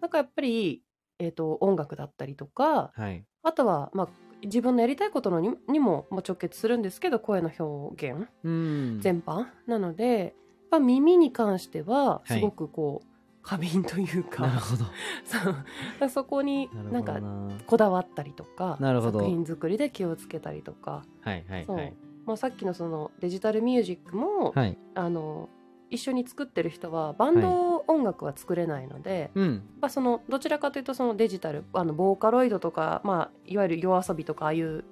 [0.00, 0.82] なんかやっぱり、
[1.20, 3.24] えー、と音楽だったりとかはい。
[3.42, 4.08] あとは、まあ、
[4.42, 8.98] 自分のやりたいことのににもまあ直結するんですけど声の表現うん。
[9.00, 10.34] 全般なので、
[10.70, 12.28] まあ、耳に関してははい。
[12.34, 13.06] すごくこう、
[13.42, 14.84] 過敏というかなるほど。
[15.24, 17.00] そうそこになな。
[17.00, 17.20] んか
[17.66, 19.20] こだわったりとかなるほど。
[19.20, 21.76] 作品作りで気をつけたりとか、はいはいそう。
[21.76, 21.94] はい
[22.26, 24.78] まあ、さっきのそのデジタルミュージックも、はい。
[24.94, 25.48] あの
[25.92, 29.62] 一緒に作ってる人はバンド音楽は作れないので、うん。
[29.80, 34.84] まあ、そのどちらかというとそのデジタルあのボーカロイドとか、まあ、いわゆる夜遊びとかああいう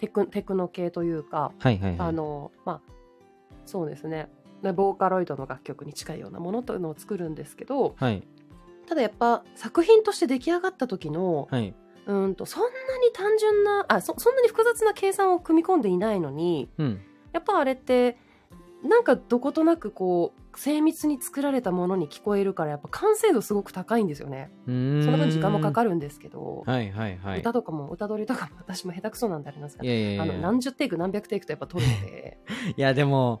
[0.00, 2.08] テクテクノ系というか、はいはいはい。
[2.08, 2.92] あのまあ
[3.64, 4.28] そうですね。
[4.62, 8.22] でボーカロイドの楽曲に近いようなものというのを作るんですけどはい。
[8.88, 11.74] ただやっぱ作品として出来上がった時の、はい。
[12.06, 17.00] うんとそんなに単純なあそそんなに複雑な計算を組み込んでいないのにうん。
[17.32, 18.16] やっぱあれって
[18.82, 24.50] なんかどことなくこう精密に作られたものに聞こえるからやっぱ完成度すごく高いんですよね。
[24.64, 27.40] その分時間もかかるんですけど、はいはいはい。
[27.40, 32.38] 歌とかも歌取りとかも私も下手くそなんでありますがいやいやいやあの何十テイク何百テイクとやっぱ撮るので。
[32.76, 33.40] いやでも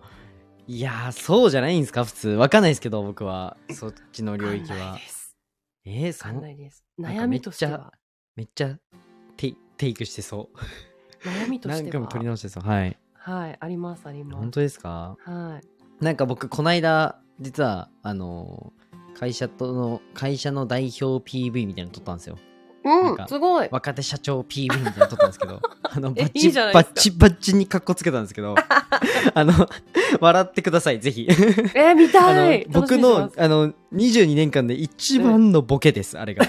[0.66, 2.28] いやーそうじゃないんですか普通。
[2.30, 3.56] わかんないですけど僕は。
[3.70, 4.98] そっちの領域は。
[5.84, 6.84] えー、わそかんないです。
[7.00, 7.92] 悩みとしては。
[8.34, 8.76] めっちゃ
[9.36, 10.50] テイテイクしてそ
[11.22, 12.06] 悩みう何回もとしては。
[12.08, 12.64] 取り直してそう。
[12.64, 12.98] はい。
[13.14, 14.36] はいありますあります。
[14.36, 15.16] 本当ですか？
[15.24, 15.66] はい
[16.00, 18.86] なんか僕こないだ実はあのー
[19.18, 22.36] 会社との会社の代表 PV みたいなの撮ったんですよ。
[22.84, 23.68] うんすごい。
[23.72, 28.54] 若手社長 PV みたいなの撮ったんですけど あのえバッチいいバッチバッチにカッコつけたんですけど
[29.34, 29.52] あの
[30.20, 31.26] 笑ってくださいぜひ。
[31.28, 32.66] えー、見たい。
[32.70, 36.44] 僕のあの22年間で一番のボケです、あれが。
[36.46, 36.48] い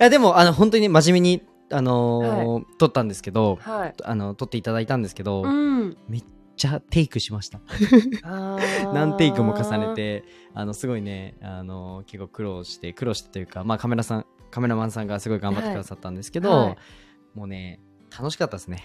[0.00, 3.94] やでもあの本当に真面目にあのー撮ったんですけどはい。
[4.02, 5.96] あの撮っていただいたんですけど、うん。
[6.08, 6.24] めっ
[6.56, 7.60] ちゃテイクしました。
[8.92, 16.76] 何テイクも重ねてあのすごいねあの結構苦労して苦労してというか、まあ、カメラさんカメラマンさんがすごい頑張ってくださったんですけど、はい。
[17.34, 17.80] もうね
[18.16, 18.82] 楽しかったですね。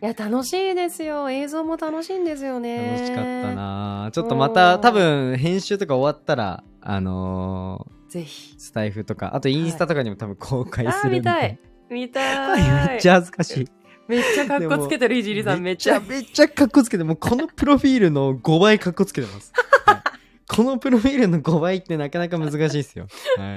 [0.00, 1.30] いや楽しいですよ。
[1.30, 2.92] 映像も楽しいんですよね。
[2.92, 4.10] 楽しかったな。
[4.12, 8.54] ちょっとまた多分編集とか終わったらあのぜひ。
[8.56, 11.58] ースタイフとかあとインスタとかにも多分公開あするんで、ー見たい。
[11.90, 13.68] 見たはいいめっちゃ恥ずかしい
[14.08, 16.00] めっちゃかっこつけてるいじりさんめっちゃ。
[16.00, 19.52] めっちゃかっこつけてもうこのプロフィールの5倍かっこつけてます、
[19.86, 20.02] はい。
[20.46, 23.06] このプロフィールの5倍ってなかなか難しいですよ、
[23.38, 23.56] はい、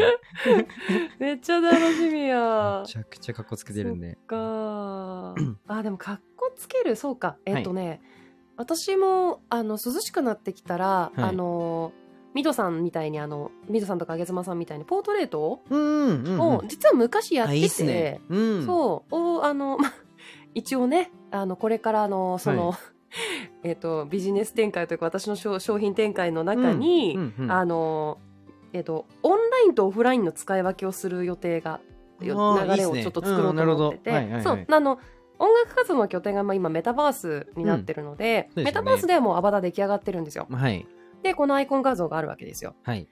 [1.19, 2.83] めっちゃ楽しみや。
[2.85, 4.13] めちゃくちゃかっこつけてるんで。
[4.13, 5.35] そっか
[5.67, 7.37] あでもかっこつけるそうか。
[7.45, 8.01] えっとね、
[8.55, 11.21] 私もあの涼しくなってきたら、い。
[11.21, 11.91] あの
[12.33, 16.39] ミドさんみたいにあのミドさんとかあげずまさんみたいにポートレートうんうんうん。
[16.39, 18.21] を実は昔やってて、ね。
[18.29, 18.65] うん。
[18.65, 19.91] そうをあのま
[20.57, 22.79] 一応ねあのこれからあのその、は
[23.63, 27.51] えっとビジネス展開というか私の商商品展開の中に、うんうんうん。
[27.51, 28.17] あの
[28.73, 31.79] えっとオンラインとオフラインの使い分けをする予定が
[32.19, 34.65] 流れをちょっと作ろうと思ってて、そう。
[34.67, 34.99] あの
[35.37, 38.65] 音楽活動の拠点がまあ今メタバースになってるので,、うんでね。
[38.65, 40.47] メタバースではもうアバター出来上がってるんですよ。
[40.49, 40.87] はい。
[41.21, 42.73] でこのアイコン画像があるわけですよ。
[42.81, 43.07] はい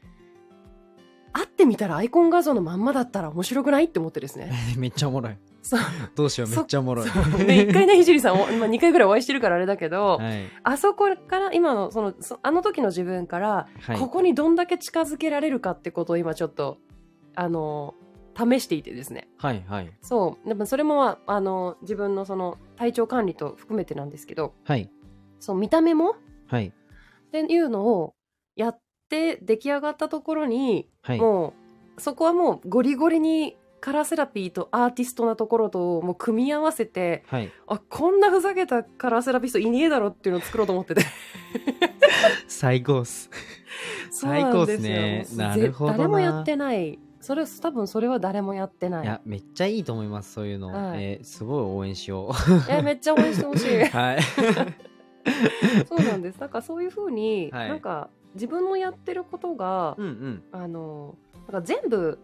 [1.36, 4.54] 会ってみたらアイコン画像のまんまだったら面白くないって思ってですね。
[4.78, 5.38] めっちゃおもろい。
[5.62, 5.80] そう。
[6.16, 7.10] どうしようめっちゃおもろい。
[7.10, 10.46] 一回ねひじりさんを、まあ、2回ぐらいお会いしてるからあれだけど、はい。
[10.64, 14.00] あそこから今のそのそあの時の自分から、はい。
[14.00, 16.78] ここにどんだけ近づけられるかってことを今ちょっと
[17.36, 17.96] あの
[18.38, 19.28] 試していてですね。
[19.38, 19.92] はいはい。
[20.02, 20.48] そう。
[20.48, 24.90] でもそれも、まあ、あの自分のその体調管理と含めてなんですけどはい。
[25.42, 26.16] そう見た目も
[26.48, 26.68] はい。
[26.68, 26.72] っ
[27.32, 28.14] ていうのを
[28.56, 28.80] やっ
[29.16, 31.20] て出来上がったところに、はい。
[31.20, 31.54] も
[31.98, 37.52] うそこはもうゴリゴリにカラーセラピーとアーティストなところともう組み合わせてはい。
[37.68, 41.04] あこんなふざけたカラーセラピストいねえだろっていうのを作ろうと思ってて。
[42.48, 43.30] 最高っす。
[44.12, 45.26] 最高っすね。
[45.36, 45.98] なるほどな。
[45.98, 47.00] 誰もやってない。
[47.22, 49.04] それ多分それは誰もやってない。
[49.04, 51.04] いやめっちゃいいと思いますそういうの、はい。
[51.04, 52.32] えーすごい応援しよ
[52.68, 53.82] いやめっちゃ応援してほしい。
[53.82, 54.20] う はい。
[55.88, 56.40] そうなんです。
[56.40, 57.70] だからそういうふうに、はい。
[57.70, 60.44] なんか自分のやってることが、うんうん。
[60.52, 61.16] あの
[61.48, 62.20] なんか全部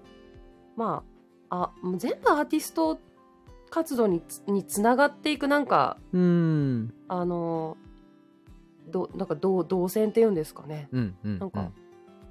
[0.75, 1.03] ま
[1.49, 2.99] ああ全部アーティスト
[3.69, 6.93] 活動につにつながっていくなんかうーん。
[7.07, 7.77] あの
[8.87, 10.89] どなんか動動線っていうんですかね。
[10.91, 11.39] うんうん。
[11.39, 11.71] なんか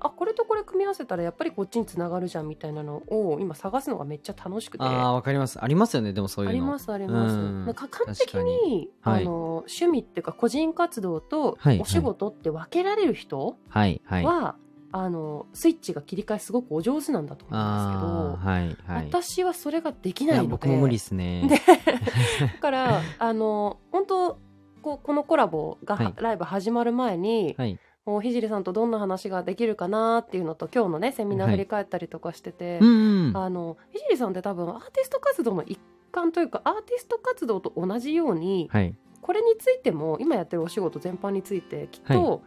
[0.00, 4.84] あこれとこれ組み合わせたらやっぱりこっちにつながるじゃんみたいなのを今探すのがめっちゃ楽しくて。
[4.84, 5.62] ああわかります。
[5.62, 6.50] ありますよねでもそういうの。
[6.50, 7.34] ありますあります。
[7.34, 7.66] うん。
[7.66, 8.90] なんか完璧確に。
[9.02, 9.22] はい。
[9.22, 14.24] あの趣味っていうか個人活動とはいお仕事って分けられる人はいはい。
[14.24, 14.56] は、
[14.92, 20.48] あのスイッチが切り替えすごくお上手なんだと思うんですけど、はい私はそれができいないので。
[20.48, 21.46] や僕も無理っすね。
[21.46, 21.56] で
[22.46, 24.38] だからあの本当
[24.82, 26.14] こうこのコラボが、はい。
[26.16, 27.78] ライブ始まる前に、はい
[28.10, 31.56] もうひじりさんとどんな話ができるかなっていうのと今日のねセミナーはい。
[31.56, 33.36] 振り返ったりとかしてて、うんうん。
[33.36, 35.78] あのひじりさんって多分アーティスト活動の一
[36.10, 38.94] 環というかアーティスト活動と同じように、はい。
[39.22, 42.42] これについても今やってるお仕事全般についてきっと、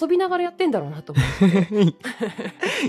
[0.00, 1.94] 遊びながらやってんだろうなと思って。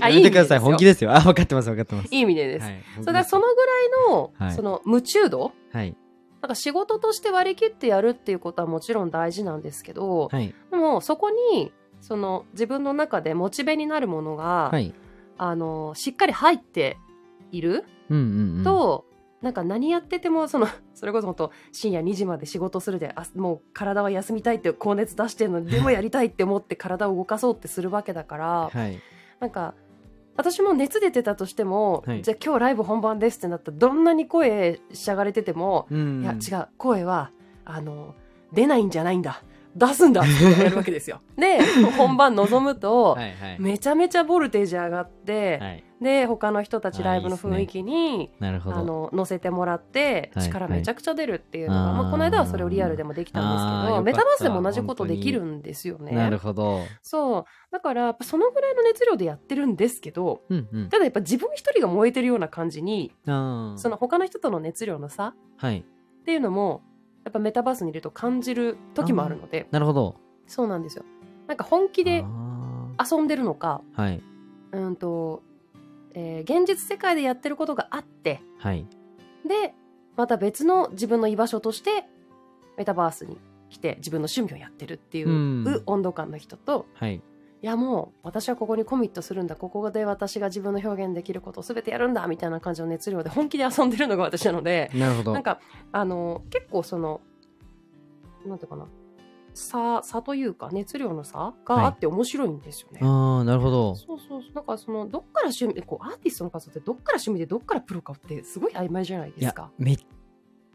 [0.00, 0.60] あやめてください。
[0.60, 0.72] いい意味でですよ。
[0.72, 1.14] 本気ですよ。
[1.14, 2.14] あ分かってます分かってます。
[2.14, 2.64] いい意味でです。
[2.64, 2.82] はい。
[3.04, 4.52] それそのぐらいの,、はい。
[4.52, 5.94] その夢中度はい。
[6.40, 10.54] なんか仕事として割り切ってやるっていうことはもちろん大事なんですけど、はい。
[10.70, 14.92] でもそこにその自分の中でモチベになるものが、はい。
[15.38, 16.98] あのしっかり入って
[17.50, 18.64] いるうんうんうん。
[18.64, 19.06] と、
[19.40, 28.98] なんか何やっててもその それこそ本当深夜2時まで仕事するであもう体は休みたいって高熱出してるのにでもやりたいって思って体を動かそうってするわけだから、はい。
[29.40, 29.74] なんか
[30.36, 32.22] 私も熱出てたとしても、はい。
[32.22, 36.22] じゃあ今日ライブ本番ですってなったらどんなに声しゃがれてても、うん。
[36.22, 37.30] いや違う声は
[37.64, 38.14] あの
[38.52, 39.42] 出ないんじゃないんだ
[39.74, 41.20] 出すんだってやるわけですよ。
[41.36, 41.60] で
[41.96, 43.56] 本番臨むと、はいはい。
[43.58, 45.84] めちゃめちゃボルテージ上がって、はい。
[46.02, 48.76] で他の人たちライブの雰囲気になるほど。
[48.76, 52.02] あの乗せてもらってはい力めちゃくちゃ出るっていうのが、はいあー。
[52.02, 56.36] まあ、この間はそれをリアルでもできたんですけどメタバースでも同じことできるんですよなるね。
[56.36, 56.80] ほど。
[57.02, 57.44] そう。
[57.70, 60.88] だからそのぐらいの熱量でやってるんですけどうんうん。
[60.88, 63.30] ただやっぱ自分一人が燃えてるような感じにそ
[63.88, 65.78] の他の人との熱量の差はい。
[65.78, 66.82] っていうのも
[67.24, 69.66] やっぱメタバースにいると感じる時もあるので。
[69.70, 70.16] なるほど。
[70.46, 71.04] そうなんですよ。
[71.46, 72.24] なんか本気で
[73.10, 74.22] 遊んでるのかはい。
[74.72, 75.42] うんと、
[76.14, 78.86] えー現実世界でやってることがあってはい。
[79.46, 79.74] で
[80.16, 82.04] また別の自分の居場所として
[82.76, 83.38] メタバースに
[83.70, 85.82] 来て自分の趣味をやってるっていううん。
[85.86, 87.22] 温度感の人と、はい
[87.62, 95.60] いやもう私はここにコミットするんだここで私が自分の表現できることを全てやるんだみたいな感じの熱量で本気で遊んでるのが私なのでなるほどなんか
[95.92, 97.20] あの結構その
[98.44, 98.88] なんていうかな
[99.54, 103.00] 差差というか熱量の差があって面白いんですよね。
[103.02, 109.70] ああなるほどそうそうそうなんかそのどっから趣味こうアーティストの活動ってどっから趣味でどっからプロかってすごい曖昧じゃないですか。
[109.78, 109.98] めっ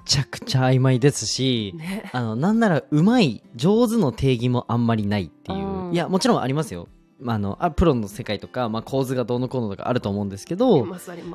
[0.08, 5.94] ちゃくちゃ曖昧ですし、ね、あのなんならうまい上手の定義もあんまりないっていう、うん。
[5.94, 6.88] いやもちろんありますよ。
[7.20, 10.88] まああのあプロの世界とか、まあ、構図がどうのこうのとかあると思うんですけあど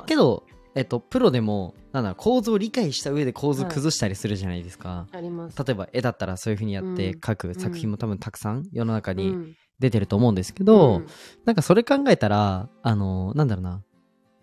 [0.07, 5.57] けど、えっと、プロでもなんだ構図を理解した上で構図崩したりするじゃないですか、あります。
[5.65, 7.21] 例えば絵だったらそういう風にやってうん。
[7.21, 9.57] 描く作品も多分たくさん世の中にうん。
[9.79, 11.07] 出てると思うんですけど、うん。
[11.45, 13.83] なんかそれ考えたらあのなんだろうな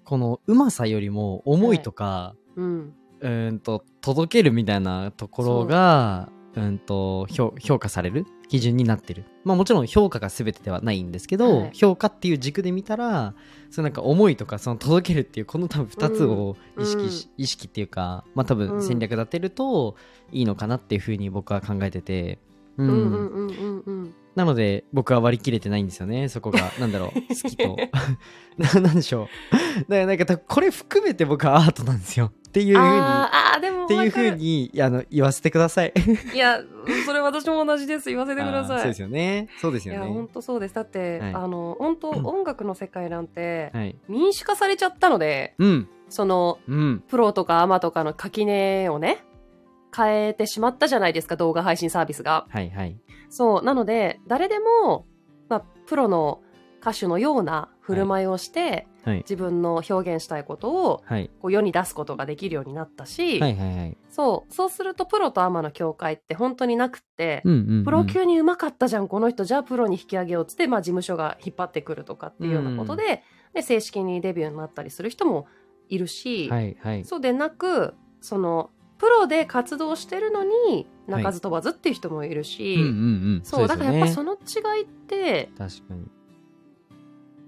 [0.04, 2.94] このうまさよりも思いとか、うん。
[3.22, 6.36] うーんと届けるみたいなところがう。
[6.62, 8.26] んと評評価される？
[8.50, 9.24] 基準になってる。
[9.44, 11.72] まあもちろん評価が全てではないんですけど、はい。
[11.74, 13.36] 評価っていう軸で見たら
[13.70, 19.96] そのなんか思いとかその届けるっていうこの多分2つを意識し、意識っていうかまあ多分戦略立てると
[20.32, 22.40] いいのかなっていうふうに僕は考えてて
[22.84, 24.14] ううんんうんうんうんうん。
[24.36, 26.30] なので僕は割り切れてないんですよね。
[26.30, 26.60] そこが。
[26.80, 27.10] なんだろう。
[27.12, 27.76] 好きと。
[28.58, 29.28] ななんでしょう。
[29.82, 32.28] だからなんかこれ含めて僕はアートなんですよ。
[32.28, 32.88] っていうふうに。
[32.88, 35.94] あでもっていうふうにあの言わせてください。
[36.34, 36.62] いや
[37.06, 38.10] それ私も同じです。
[38.10, 38.80] 言わせてください。
[38.80, 39.48] そうですよね。
[39.62, 40.14] そうですいやよね。
[40.14, 40.74] 本当そうです。
[40.76, 41.34] だって、はい。
[41.34, 42.26] あの本当うん。
[42.26, 43.96] 音楽の世界なんてはい。
[44.08, 45.88] 民主化されちゃったのでうん。
[46.08, 47.04] そのうん。
[47.08, 49.24] プロとかアマとかの垣根をね
[49.96, 53.00] 変えてしまったじゃないですか動画配信サービスがはいはい。
[53.30, 55.06] そうなので誰でも、
[55.48, 56.42] まあ、プロの
[56.82, 59.18] 歌手のような振る舞いをして、はい。
[59.20, 61.30] 自分の表現したいことをはい。
[61.42, 63.98] こう世に出すことができるようになったし、はいはいはい。
[64.10, 67.84] そうそうするとプロとアマの境界って本当になくって、うんうん、うん。
[67.86, 73.24] プロ級にうまかったじゃんこの人じゃあプロに引き上げようっつって、まあ、事務所が引っ張ってくるとかっていうようなことで,、
[73.54, 75.48] で正式にデビューになったりする人も
[75.90, 77.06] いるし、はいはい。
[77.06, 82.92] そうでなくそのプロで活動してるのに鳴かず飛ばずっていう人もいるし、うんうんう
[83.38, 83.42] ん。
[83.44, 84.30] そうだからやっぱその。
[84.34, 86.06] の違いって確かに。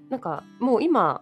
[0.10, 1.22] なんかもう今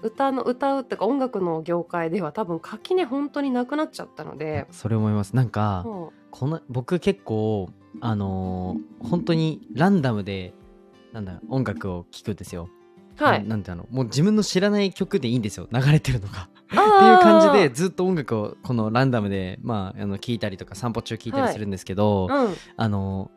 [0.00, 5.34] 歌の歌うっていうか音楽の業界では多分垣根本当になくなっちゃったので、それ思います。
[5.34, 10.52] なんか、そこの僕結構あのー本当にランダムで
[11.12, 12.68] なんだ音楽を聴くんですよ。
[13.20, 16.48] うはないなんてあのもう自分の知らない曲でいいんですよ流れてるのが。
[16.68, 16.78] ってい
[17.14, 22.54] う感じでずっと音楽をこのランダムでまああの聴いたりとか散歩中聴いたりするんですけど、うん。
[22.76, 23.30] あの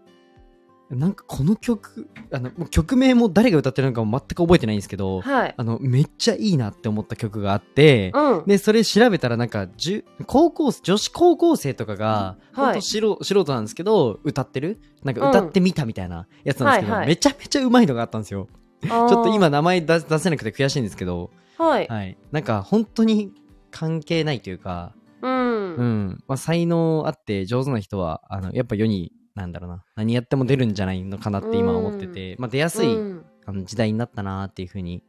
[0.90, 5.54] なんかこの曲あのもう曲名も誰が歌ってるのかも全く覚えてないんですけど、はい。
[5.56, 8.44] あのめっちゃいいなって思った曲があって、うん。
[8.46, 14.82] でそれ調べたらなんかじゅ高校女子高校生とかが、うんはい素人素人なんですけど歌ってる？
[15.04, 17.08] なんか歌ってみたみたいなやつなんですけど、はいはい。
[17.08, 18.50] めちゃめちゃうまいのがあったんですよ
[18.88, 23.32] ちょっと今名前出出せなくて悔しいんですけど、はい、はい、なんか本当に
[23.70, 25.76] 関係ないというか、うん。
[25.76, 26.24] うん。
[26.28, 33.26] まあ、才能あって上手な人はあのやっぱ世になんだろうな何やっても出るんじゃないのかなって今思ってて、まあ、出やすい、うん。
[33.46, 35.04] あの時代になったなっていうふうに、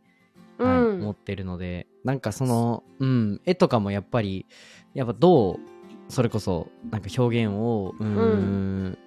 [0.58, 4.46] うはいん思ってるのでなんかその、うん、絵とかもやっぱり
[4.94, 5.56] やっぱどう
[6.08, 8.98] それこそなんか表現をうーん。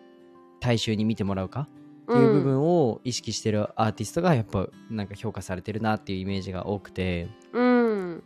[0.66, 1.68] 大衆に見てもらうか
[2.06, 7.28] っていう部分を意識してるアーティストがやっぱなんか評価されてるなっていうイメージが多くて。
[7.52, 8.24] うん。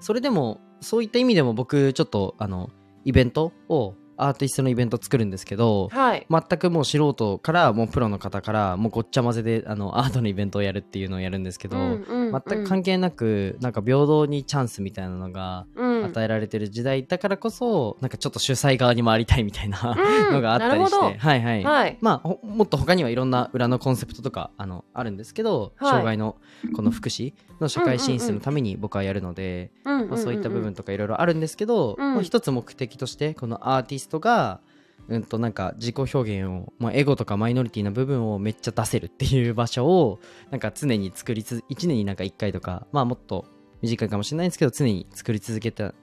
[0.00, 2.70] それでもそういった意味でも僕ちょっとあの
[3.04, 6.26] イベントをアーティストのイベント作るんですけどはい。
[6.30, 20.32] 全くもう素人からもうプロの方からもうごっちゃ混ぜであの アートのイベントをやるっていうのをやるんですけど、全く関係なくなんか平等にチャンスみたいなのが係与えられてる時代だからこそ、なんかちょっと主催側に回りたいみたいなうん。
[20.32, 21.98] のがあったりして、はいはい、はい。
[22.00, 25.90] まあほもっと他にはいろんな裏のコンセプトとかあのあるんですけど、はい。
[25.90, 26.36] 障害の
[26.74, 32.14] この福祉の社会進出のために僕はやるので、まあ、そういった部分とかいろいろあるんですけど、うん。
[32.14, 34.60] まあ、一つ目的としてこのアーティストが
[35.08, 40.18] うんとなんか自己表現を、まあ、エゴとかマイノリティな部分をめっちゃ出せるっていう場所を
[40.50, 43.44] なんか常に作りつ1年になんか1回とかまあもっと
[43.82, 45.94] 短いかもしれないんですけど常に作り続けた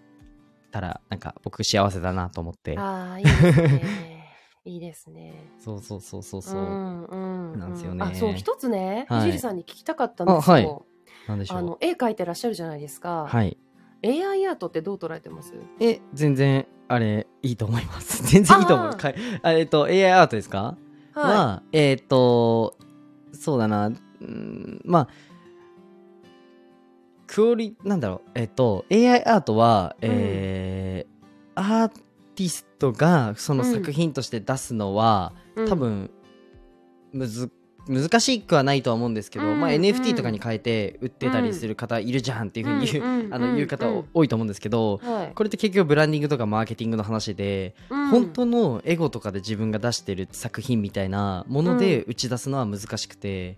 [0.72, 2.78] たらなんか僕幸せだなと思って。
[2.78, 4.24] ああいいですね。
[4.66, 5.34] いいですね。
[5.60, 7.16] そうそうそうそうそう、んう
[7.56, 8.06] んなんですよね。
[8.06, 9.20] あそう一つねはい。
[9.20, 10.86] ひじりさんに聞きたかったんですあよ
[11.28, 11.58] なんでしょう。
[11.58, 13.28] あの絵描いてらっしゃるじゃないですか。
[13.28, 13.58] はい。
[14.06, 15.54] AI アートってどう捉えてます？
[15.80, 18.24] え全然あれいいと思います。
[18.32, 18.98] 全然いいと思う。
[19.46, 20.76] えっと AI アートですか？
[21.14, 22.76] はは、えっ、と、
[23.34, 23.98] そうだな、ん
[24.86, 25.08] まあ
[27.28, 28.32] クオリなんだろう。
[28.36, 31.14] えっと AI アートは、えー
[31.56, 31.90] アー
[32.36, 35.70] ティストがその作品として出すのは、うん。
[35.70, 36.10] 多分
[37.12, 37.52] むず
[37.88, 39.76] 難しくはないとは思うんですけど、まあ、うん。
[39.76, 43.34] うん NFT とかに変えて売ってたりする方いるじゃんっていうふうに言う,、うんうん。
[43.36, 45.32] あの言う方うん多いと思うんですけど、はい。
[45.34, 48.08] これって結局ブランディングとかマーケティングの話で、うん。
[48.10, 53.56] 本当のエゴとかで自分が出してる作品みたいなもので打ち出すのは難しくて、っ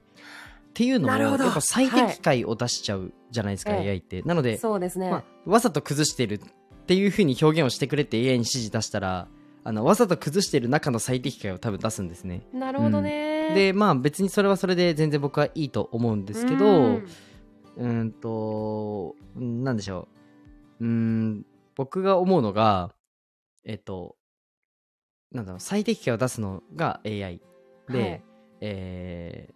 [0.74, 3.90] ていうのもやっぱ最適解を出しちゃうじゃないですか、はい。
[3.90, 4.22] AI って。
[4.24, 9.28] なので、そうですね、まあ、わざと崩してるっていうふうに表現をしてくれって AI に指示出したら
[9.68, 12.44] あのわざと崩してる中の最適解を多分出すんですね。
[12.54, 17.06] なるほどね、でまあ別にそれはそれで全然僕はいいと思うんですけど、うん。
[17.78, 20.08] うーんと、うんなんでしょ
[20.80, 20.86] う。
[20.86, 22.94] うーん、僕が思うのが、
[23.66, 24.16] えっと、
[25.32, 27.42] なんだろう、最適解を出すのが AI
[27.90, 28.22] で、はい。
[28.62, 29.56] えー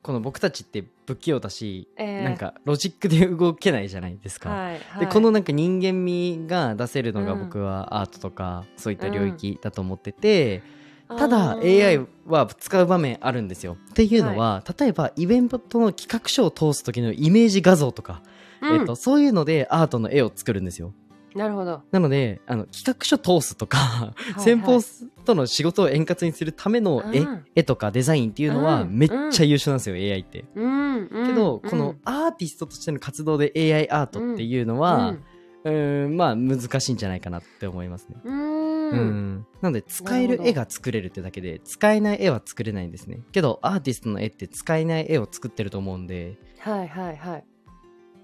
[0.00, 2.24] この僕たちって不器用だし、えー。
[2.24, 4.48] なんかロジックで動けないじゃないですか。
[4.48, 5.00] はいはい。
[5.00, 10.78] でこのなんか人間味が出せるのがうん僕はアートとかそういった領域だと思ってて、あー
[11.16, 13.76] ただ AI は使う場面あるんですよ。
[13.90, 18.22] っていうのは、例えばイベントの企画書を通す時のイメージ画像とか、
[18.60, 18.80] うん。
[18.80, 20.92] えっと、そういうのでアートの絵を作るんですよ。
[21.34, 21.82] なるほど。
[21.92, 24.80] なのであの企画書通すとか、い先方
[25.24, 27.44] との仕事を円滑にするための絵,、うん。
[27.54, 28.98] 絵とかデザインっていうのはうん。
[28.98, 30.44] めっちゃ優秀なんですよ、AI って。
[30.54, 31.06] うん。
[31.06, 31.26] うん。
[31.26, 31.70] けど、うん。
[31.70, 35.16] このアーティストとしての活動で AI アートっていうのは、
[35.64, 38.16] うーんまあ難しいんじゃないかなって思いますね。
[38.24, 38.57] うん
[38.90, 38.98] うん。
[38.98, 43.20] うん、なので使えなる絵が作れるってだけで使えない絵は作れないんですね。
[43.32, 46.36] けどアーティストの絵って使えない絵を作ってると思うんで。
[46.58, 47.44] はいはいはい。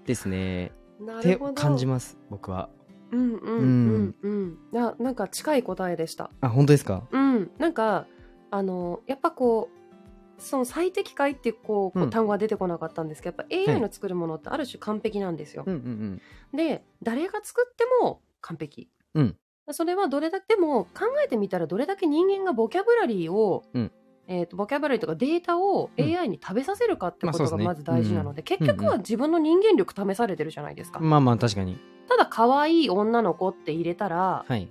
[0.05, 0.71] ですね。
[1.01, 2.69] って感じます僕は。
[3.11, 3.61] うんうんう
[3.97, 4.57] んうん。
[4.71, 6.31] ななんか近い答えでした。
[6.41, 7.07] あ本当ですか？
[7.11, 7.51] うん。
[7.57, 8.07] なんか
[8.51, 13.69] あのやっぱこうその最適解ってこうこううん単語が出てこなかったんですけど、やっぱはい。
[13.69, 15.63] AI の作るものってある種完璧なんですよ。
[15.65, 16.21] うんうん。
[16.57, 18.89] で誰が作っても完璧。
[19.13, 19.37] うん
[19.73, 23.91] それはどれだけでも考えてみたらどれだけ人間がボキャブラリーを、うん。
[24.27, 26.17] えー、とボキャブラリーとかデータをうん。
[26.17, 28.45] AI に食べさせるかってことがまず大事なので、うん。
[28.45, 30.99] 結局は自分の人間力試されてるじゃないですか。
[30.99, 31.79] うんまあまあ確かに。
[32.07, 34.69] ただ可愛い女の子って入れたらはい。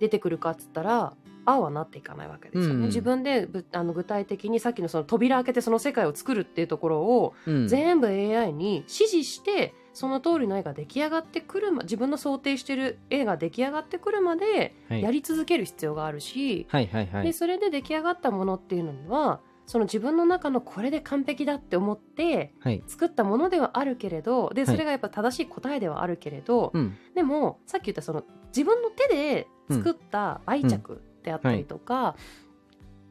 [0.00, 1.14] 出てくるかっつったら
[1.44, 2.74] ああはなっていかないわけですよね。
[2.74, 7.68] うん自分でぶあの具体的にさっきのその扉開けてその世界を作るっていうところをうん。
[7.68, 15.02] 全部 AI に指示してその通りの絵が出来上がってくるま自分の想定してる絵が出来上がってくるまではい。
[15.02, 17.24] やり続ける必要があるし、はいはいはい。
[17.24, 22.80] でそれで出来上がったものっていうのにはその自分の中のこれで完璧だって思ってはい。
[22.86, 24.70] 作ったものではあるけれどではい。
[24.70, 26.96] それがやっぱ正しい答えではあるけれど、うん。
[27.16, 32.14] でもさっき言ったその自分の手で作った愛着であったりとか、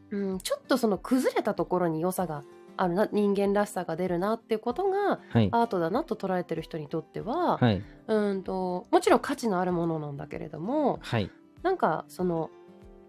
[0.09, 2.45] うんちょっとその崩れたところに良さが
[2.77, 5.49] あるな人間らしさが出るなっていうことがはい。
[5.51, 7.83] アートだなと捉えてる人にとっては、はい。
[8.07, 11.29] うんともちろん価値のあるものなんだけれどもはい。
[11.63, 12.49] なんかその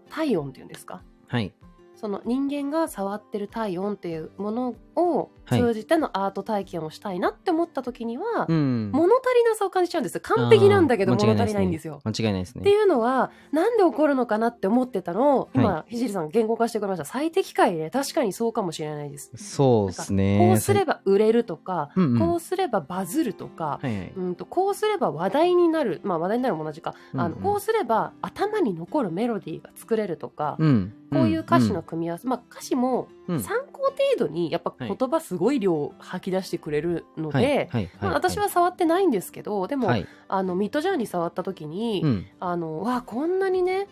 [0.09, 1.01] 体温っていうんですか？
[1.27, 1.53] はい。
[1.95, 5.61] その人間が触ってる体温っていうものをはい。
[5.61, 8.91] 通じてのアート体験をしたいなって思った時には、うん。
[8.93, 10.21] 物足りなさを感じちゃうんですよ。
[10.21, 12.01] 完璧なんだけど物足りないんですよ。
[12.05, 12.61] 間違いないですね。
[12.61, 17.05] っていうのはなんで起こるのかなって思ってたのを今、はひじりさん言語化してくれました。
[17.05, 19.31] 最適解で確かにそうかもしれないです。
[19.37, 20.37] そうですね。
[20.37, 22.19] こうすれば売れるとか、うんうん。
[22.19, 24.13] こうすればバズるとか、はいはい。
[24.15, 27.31] うんとこうすれば話題になるまあ話題になるも同じか、あのうん。
[27.33, 30.93] うんこうすれば頭に残るメロディーが作れるとか、うん。
[31.11, 33.39] こういう歌詞の組み合わせ、まあ歌詞もうん。
[33.39, 37.69] 参考程度にやっぱ言葉すごい量吐き出してくれるので、
[38.01, 40.07] 私は触ってないんですけどでも、はい。
[40.27, 42.25] あのミッドジャーニー触った時に、うん。
[42.39, 43.87] あのわあこんなにね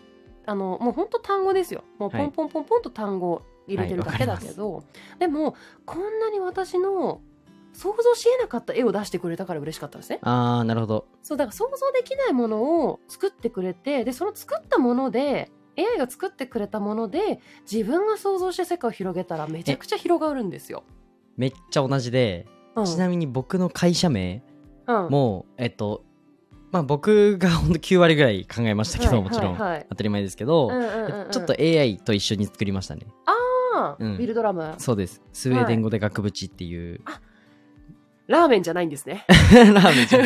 [0.46, 1.84] あのもうほんと単語ですよ。
[1.98, 4.84] もうポンポンポンポンと単語入れてるだけだけど、
[5.18, 7.20] でもこんなに私の
[7.74, 10.20] 想像しえなかった絵を出してくれたから嬉しかったんですね。
[10.22, 11.06] ああなるほど。
[11.22, 20.82] そうだから想像できないものを作ってくれてでその作ったもので AI が作ってくれたもので自分が想像して世界を広げたらめちゃくちゃ広がるんですよ。
[21.36, 22.84] めっちゃ同じで、うん。
[22.84, 24.42] ちなみに僕の会社名
[24.86, 25.08] うん。
[25.08, 26.04] もうえっと
[26.72, 29.86] まあ僕がほんと9割ぐらい考えましたけど、はいもちろん、はいはい。
[29.88, 31.30] 当たり前ですけど、うんうんうんうん。
[31.30, 33.06] ちょっと AI と一緒に作りましたね。
[33.26, 34.18] あーうん。
[34.18, 34.74] ビルドラム。
[34.78, 35.22] そうです。
[35.32, 37.00] スウェーデン語で額縁っていう、
[38.28, 39.24] ラーメンじゃないんですね。
[39.28, 40.22] ラーメンじゃん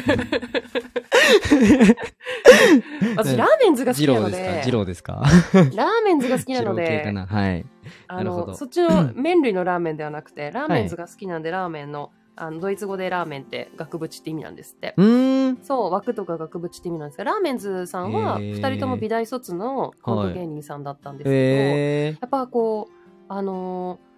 [3.16, 4.51] 私ラーメンズが好きなので。
[4.51, 5.72] 二郎ですか二郎ですか？
[5.76, 7.12] ラーメンズが好きなので。
[7.12, 7.26] な？
[7.26, 7.64] はい。
[8.09, 14.94] あのそっちの麺類のラーメンではなくてラーメンズが好きなんで、ラーメンのあのドイツ語でラーメンって額縁って意味なんですって。
[14.96, 15.59] うーん。
[15.62, 18.59] そう枠とか額縁って意味なんですがラーメンズさんはへー。
[18.59, 22.92] 2人とも美大卒のコント芸人さんだったんですけど、えやっぱこう
[23.28, 24.11] あのー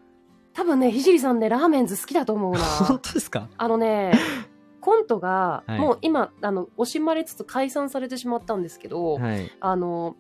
[0.55, 2.59] 多分ねひじりさんねラーメンズ好きだと思うな。
[2.87, 3.49] 本当ですか？
[3.57, 4.13] あのね
[4.81, 5.79] コントが、はい。
[5.81, 9.51] もう今あの惜しまれつつ解散されてしまったんですけど、はい。
[9.61, 10.17] あの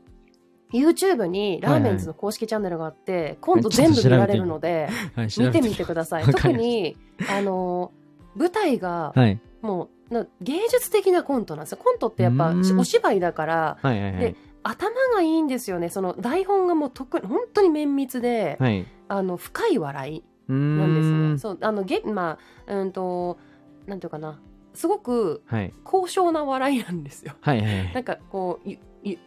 [0.72, 6.22] YouTube にラーメンズの公式チャンネルがあって、コント全部見られるので はい、見てみてください。
[6.22, 6.97] わか特に
[7.30, 7.93] あの
[8.35, 9.41] 舞台がはい。
[9.62, 11.78] もうな芸術的なコントなんですよ。
[11.82, 12.78] コントってやっぱうーん。
[12.80, 14.20] お芝居だからはいはいはい。
[14.20, 14.37] で。
[14.64, 18.86] 頭がいいんですよねその台本がもう特に本当に綿密で、はい。
[19.06, 21.38] あの深い笑いななんですね。
[21.38, 23.38] そうあのげまあうんと
[23.86, 24.40] なんていうかな
[24.72, 25.72] すごくはい。
[25.84, 27.34] 高尚な笑いなんですよ。
[27.40, 27.92] はいはいはい。
[27.94, 28.68] なんかこう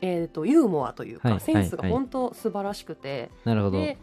[0.01, 3.77] えー、とユーモアというか、はいセンスがはい本当素晴らしくて、なるほど。
[3.79, 3.97] で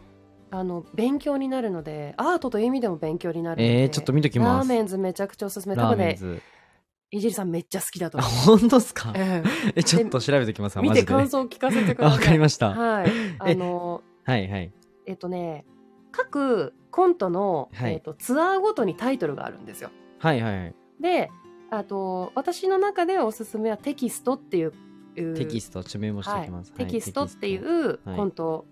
[0.51, 4.65] あの勉強になるのでアートという意味でも勉強になるので、えー、ちょっと見ときラます。
[4.65, 6.17] ーメンズめちゃくちゃおすすめ多分ね。
[7.15, 8.57] いじりさんめっちゃ好きだとあ、思う。
[8.59, 9.13] 本当ですか？
[9.15, 9.43] え
[9.75, 11.07] え、 ちょっと調べてきますえ見マジで。
[11.07, 12.19] 感想を聞かせてくあ、ださい。
[12.19, 12.71] わかりました。
[12.71, 13.11] はい。
[13.39, 14.73] あのはいはい。
[15.05, 15.65] えっとね
[16.11, 19.91] 各コントの、はいえっとツアーごとにタイトルがあるんですよ。
[20.19, 20.75] はいはいはい。
[20.99, 21.29] で
[21.71, 24.73] あと私の中でおすすめはテキストっていう
[25.35, 26.73] テキスト、ちょっとメモしておはいきます。
[26.73, 28.65] テキストっていうはいコント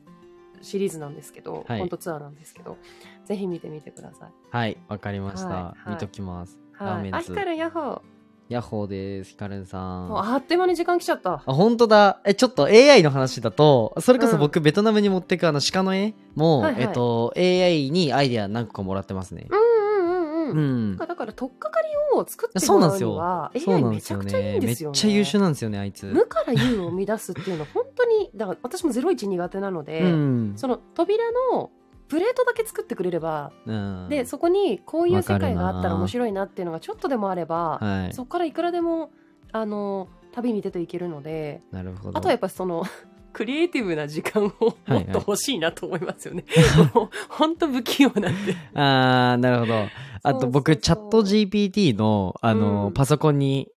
[0.62, 2.78] シリーズなんですけど、はいコントツアーなんですけど
[3.26, 4.32] ぜひ見てみてください。
[4.52, 5.48] トはい、わかりました。
[5.48, 6.60] はいはい見ときます。
[6.80, 7.18] ラーはい、メンズ。
[7.18, 8.02] あヒカルンヤッホー
[8.50, 9.32] ヤッホーです。
[9.32, 10.10] ヒカルンさん。
[10.10, 11.34] もうあっという間に時間来ちゃった。
[11.34, 12.20] あ、本当だ。
[12.26, 19.48] え、ちょっと AI の話だと、それこそ僕、ベトナムに持ってくあの鹿の絵も、はいはいえっと、AI にアイデア何個かもらってますね。
[19.50, 20.92] うんうんうんううん。
[20.94, 20.98] ん。
[20.98, 21.88] だから取っかかり
[22.18, 23.52] を作ってもらうには。
[23.58, 24.52] そう AI なんでめちゃくちゃいいね。
[24.52, 24.98] めっんですよね。
[24.98, 26.06] ちゃ優秀なんですよね、あいつ。
[26.06, 30.54] 無から有を生み出すっていうのは本当にだから私も01苦手なので、うん。
[30.58, 31.24] その扉
[31.54, 31.72] の
[32.14, 34.08] プレートだけ作ってくれれば、うん。
[34.08, 38.14] でそこにこういう世界があったら面白いなっていうのがちょっとでもあれば、はい。
[38.14, 39.10] そこからいくらでも
[39.52, 42.18] あの旅に出ていけるのでなるほど。
[42.20, 42.84] あとはやっぱその
[43.34, 46.46] クリエイティブな時間をもはいっと欲しいなと思いますよね。
[46.94, 48.56] もう本当不器用なんで。
[48.76, 49.74] あー、なるほど。
[50.22, 53.70] あと僕、チャット GPT の、あの、うんパソコンに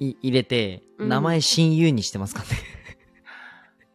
[0.00, 2.48] い入れて、うん名前親友にしてますかね。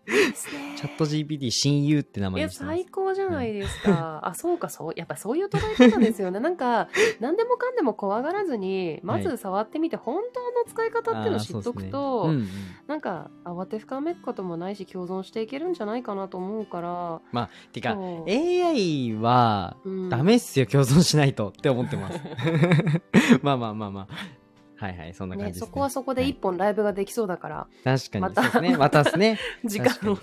[0.08, 2.86] いいですねチャット GPT 親友って名いや前にしてます最。
[2.88, 4.20] 高じゃないですか。
[4.24, 6.40] あそうかそうやっぱそういう捉え方ですよね。
[6.42, 12.48] なんか何でもかんでも怖がらずにまず触ってみて本当の使い方っていうのを知っとくと、ねうんうん
[12.88, 17.22] なんか慌てふかめくこともないし共存していけるんじゃないかなと思うから。
[17.32, 17.96] まあ、てか、
[18.28, 22.20] AI は、うんダメっすよ、共存しないとって思ってます。
[23.42, 24.41] まあまあまあまあ。
[24.82, 28.78] はいはい、そんな感ね、じです、ねそこはそこで一本ライブができそうだから、確かに、またね。
[28.78, 29.38] またですね。
[29.64, 30.18] 時間を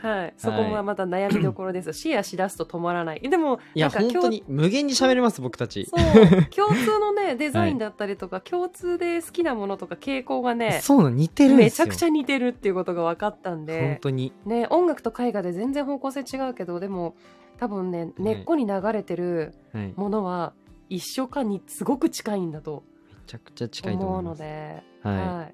[0.00, 1.92] はい、 そこもまた悩みどころです。
[1.92, 3.20] シェアしだすと止まらない。
[3.20, 5.84] でも、いや、なんか本当に無限に喋れます、僕たち。
[5.84, 11.86] そう、共通のね、 デザインだったりとか、共通で好きなものとか傾向がね、そうなの、似てるんですよ。
[11.86, 14.32] めちゃくちゃ似てるっていうことが分かったん本で、当に。
[14.46, 17.14] ね、音楽と絵画で全然方向性違うけど、でも、
[17.58, 19.84] 多分ね、根っこに流れてるはい。
[19.88, 20.54] めものは、
[20.88, 22.84] 一緒かにすごく近いんだと
[23.26, 24.22] ちゃくちゃ近いと思う。
[24.22, 25.48] ので、はいは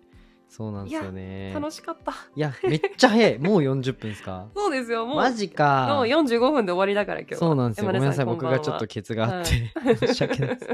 [0.48, 1.54] そうなんですよねい。。
[1.54, 2.12] 楽しかった。
[2.36, 3.38] いや、めっちゃ早い。
[3.40, 4.48] もう40分ですか？
[4.54, 5.16] そうですよ、もう。
[5.16, 5.86] マジか。
[5.88, 7.86] もう45分で終わりだから今日はそうなんですよ。
[7.86, 9.72] ごめんなさい、僕がちょっと気ケツがあって。
[10.06, 10.68] 申し訳ないです。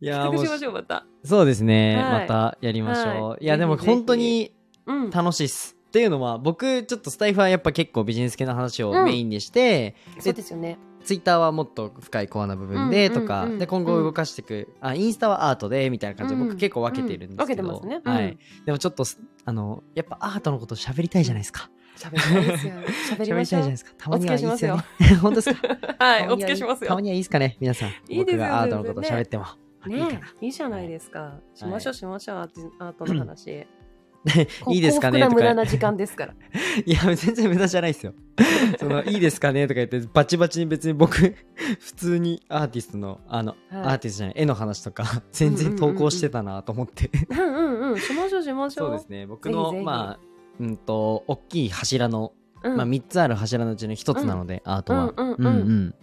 [0.00, 0.46] いやー もう
[1.24, 3.28] そうですね、はいまたやりましょう。
[3.30, 4.52] はいい、や、でも本当に
[4.86, 5.76] うん楽しいっす。
[5.88, 16.48] っていうのは、僕、ちょっとスタイフはやっぱ結構ビジネス系の話をうんメインにして、そうですよねツイッターはもっと深いコアな部分でうんとか、で、今後動かしていく、あ、インスタはアートで、みたいな感じで、うん。
[16.48, 17.68] 僕結構分けてるんですけど、うん。
[17.70, 18.02] 分けてますね。
[18.04, 18.12] うん。
[18.14, 18.38] はい。
[18.66, 21.70] でもちょっとす、あの、やっぱアートのこと喋りたいじゃないですか。
[21.96, 23.42] 喋りたいですよ喋り喋りたましょう。
[23.42, 23.92] いじゃないですか。
[23.98, 24.82] たまにはいいですよね。
[25.12, 25.14] お。
[25.20, 25.76] 本当ですか？
[25.98, 26.88] はいお付けしますよ。
[26.88, 27.88] たまにはいいですかね、皆さん。
[27.88, 29.44] いいですよ僕がアートのこと喋っても。
[29.86, 31.40] いいかねいいじゃないですか。
[31.54, 33.50] しましょうしましょうアートの話。
[33.50, 33.64] な。
[34.68, 35.20] いいですかね？
[35.20, 35.34] 幸とか。
[35.36, 36.34] 無駄な時間ですから。
[36.84, 38.12] いや、全然無駄じゃないですよ。
[38.78, 39.66] その、いいですかね？
[39.66, 41.34] とか言って、バチバチに別に僕、
[41.78, 43.82] 普通にアーティストの、あの、はい。
[43.82, 47.10] アーティストじゃない、絵の話とか、全然投稿してたなと思って。
[47.30, 47.98] うんうんうん。
[47.98, 48.88] しましょうしましょう。
[48.88, 49.84] そうですね、僕の、ぜひぜひ。
[49.84, 50.18] まあ、
[50.60, 52.76] うんと、大きい柱の、うん。
[52.76, 55.14] まあ、3つある柱のうちの1つなので、アートは。
[55.16, 55.32] うん。
[55.32, 55.94] うんうん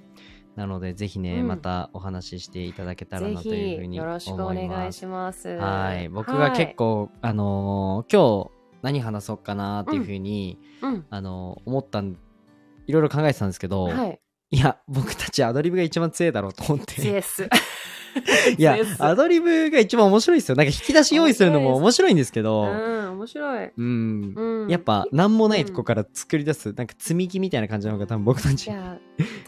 [0.58, 1.48] なので、ぜひね、うん。
[1.48, 4.30] またお話ししていただけたらぜなというふうひに思います。
[4.32, 5.50] よろしくお願いします。
[5.50, 6.10] はい。
[6.10, 8.52] 僕が結構、あのー今日、
[8.82, 11.06] 何話そうかなっていうふうに、はいうん。
[11.12, 12.18] あのー思ったん、
[12.88, 14.20] いろいろ考えてたんですけど、はい。
[14.50, 16.94] いや、僕たちアドリブが一番強いだろうと思って。
[16.94, 17.50] CS いや強
[18.58, 20.56] いっ、すアドリブが一番面白いですよ。
[20.56, 24.34] なんか引き出し用意するのも面白いんですけうど、ん面白いうん。
[24.36, 28.98] うんやっぱ、なんもないとこから作り出す、なんか積み木みたいな感じの方が多分僕たちいや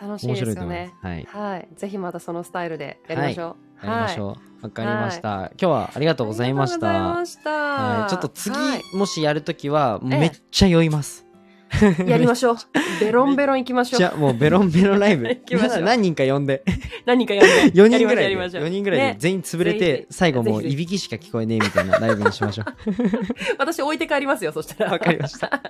[0.02, 0.94] 楽しい面ですよ白いと思いますね。
[1.02, 1.28] はい。
[1.30, 4.64] はいぜひまたそのスタイルでやりましょうやりましょう。
[4.64, 5.30] わかりました。
[5.30, 6.90] 今日はありがとうございました。
[6.90, 11.29] ありがとうございましたはい、ちょっと次、はいもしやるときは、めっちゃ酔います。
[12.08, 12.58] やりましょう。
[13.00, 14.00] ベロンベロン行きましょう。
[14.00, 16.64] じゃあもうベロンベロンライブ 行きましょう何人か呼んで
[17.06, 17.82] 何人かやんで。
[17.82, 18.64] 4人ぐらいでやりましょう。
[18.66, 22.66] 4人ぐらい全員潰れてひ最後もういびきしか聞こえねえみたいなライブにしましょう
[23.58, 24.92] 私置いて帰りますよ、そしたら。
[24.92, 25.62] わかりました。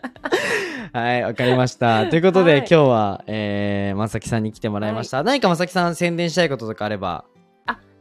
[0.94, 2.08] はい、わかりました。
[2.08, 5.24] ということで、はい今日は、えー、まさきさんに来てもらいました。
[5.24, 7.26] 何かまさきさん宣伝したいこととかあれば。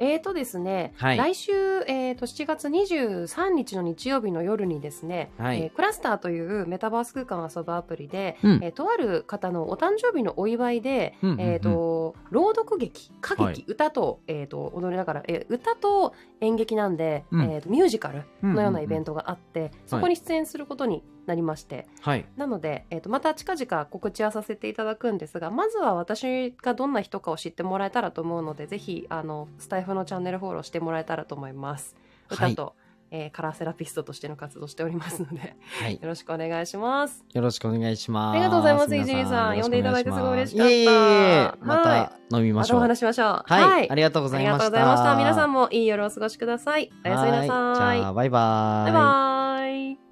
[0.00, 1.16] あ、えーとですね、はい。
[1.16, 1.52] 来週、
[1.86, 5.62] えーと、7月23日の日曜日の夜にですね、はい。
[5.62, 8.60] えークラスターというメタバース空間を遊ぶアプリで、うん。
[8.62, 11.40] えーとある方のお誕生日のお祝いで、うんうんうん。
[11.40, 13.64] えーと朗読劇、歌劇、はい。
[13.66, 17.42] 歌と,、えーと踊りながら、えー歌と演劇なんで、うん。
[17.42, 22.24] えーとミュージカルのようなイベントがあって、そこに出演することになりまして、はい。
[22.36, 31.94] なので、えー、とまた近々告知はさせていただくんですがまずは私がどんな人かを知ってもらえたらと思うのでぜひあのスタイフのチャンネルフォローしてもらえたらと思います。
[31.94, 32.74] はい歌と、
[33.10, 35.94] えーカラーセラピストとしての活動しておりますのではい。
[36.00, 37.24] よろしくお願いします。
[37.32, 38.34] よろしくお願いします。
[38.34, 42.80] ありがとうございます皆伊集院さん呼んでいただいてすごい嬉しかったいえいえまた飲みままたおしょう。
[42.80, 43.42] 話ししましょう。
[43.46, 44.70] はい、ありがとうごありがとうざいました。
[44.70, 45.16] ございました。
[45.16, 46.90] 皆さんもいい夜をお過ごしください。
[47.04, 47.48] おやすみなさい。
[47.48, 48.90] はいじゃあ、バイバーイ。
[48.90, 50.07] バイバーイ。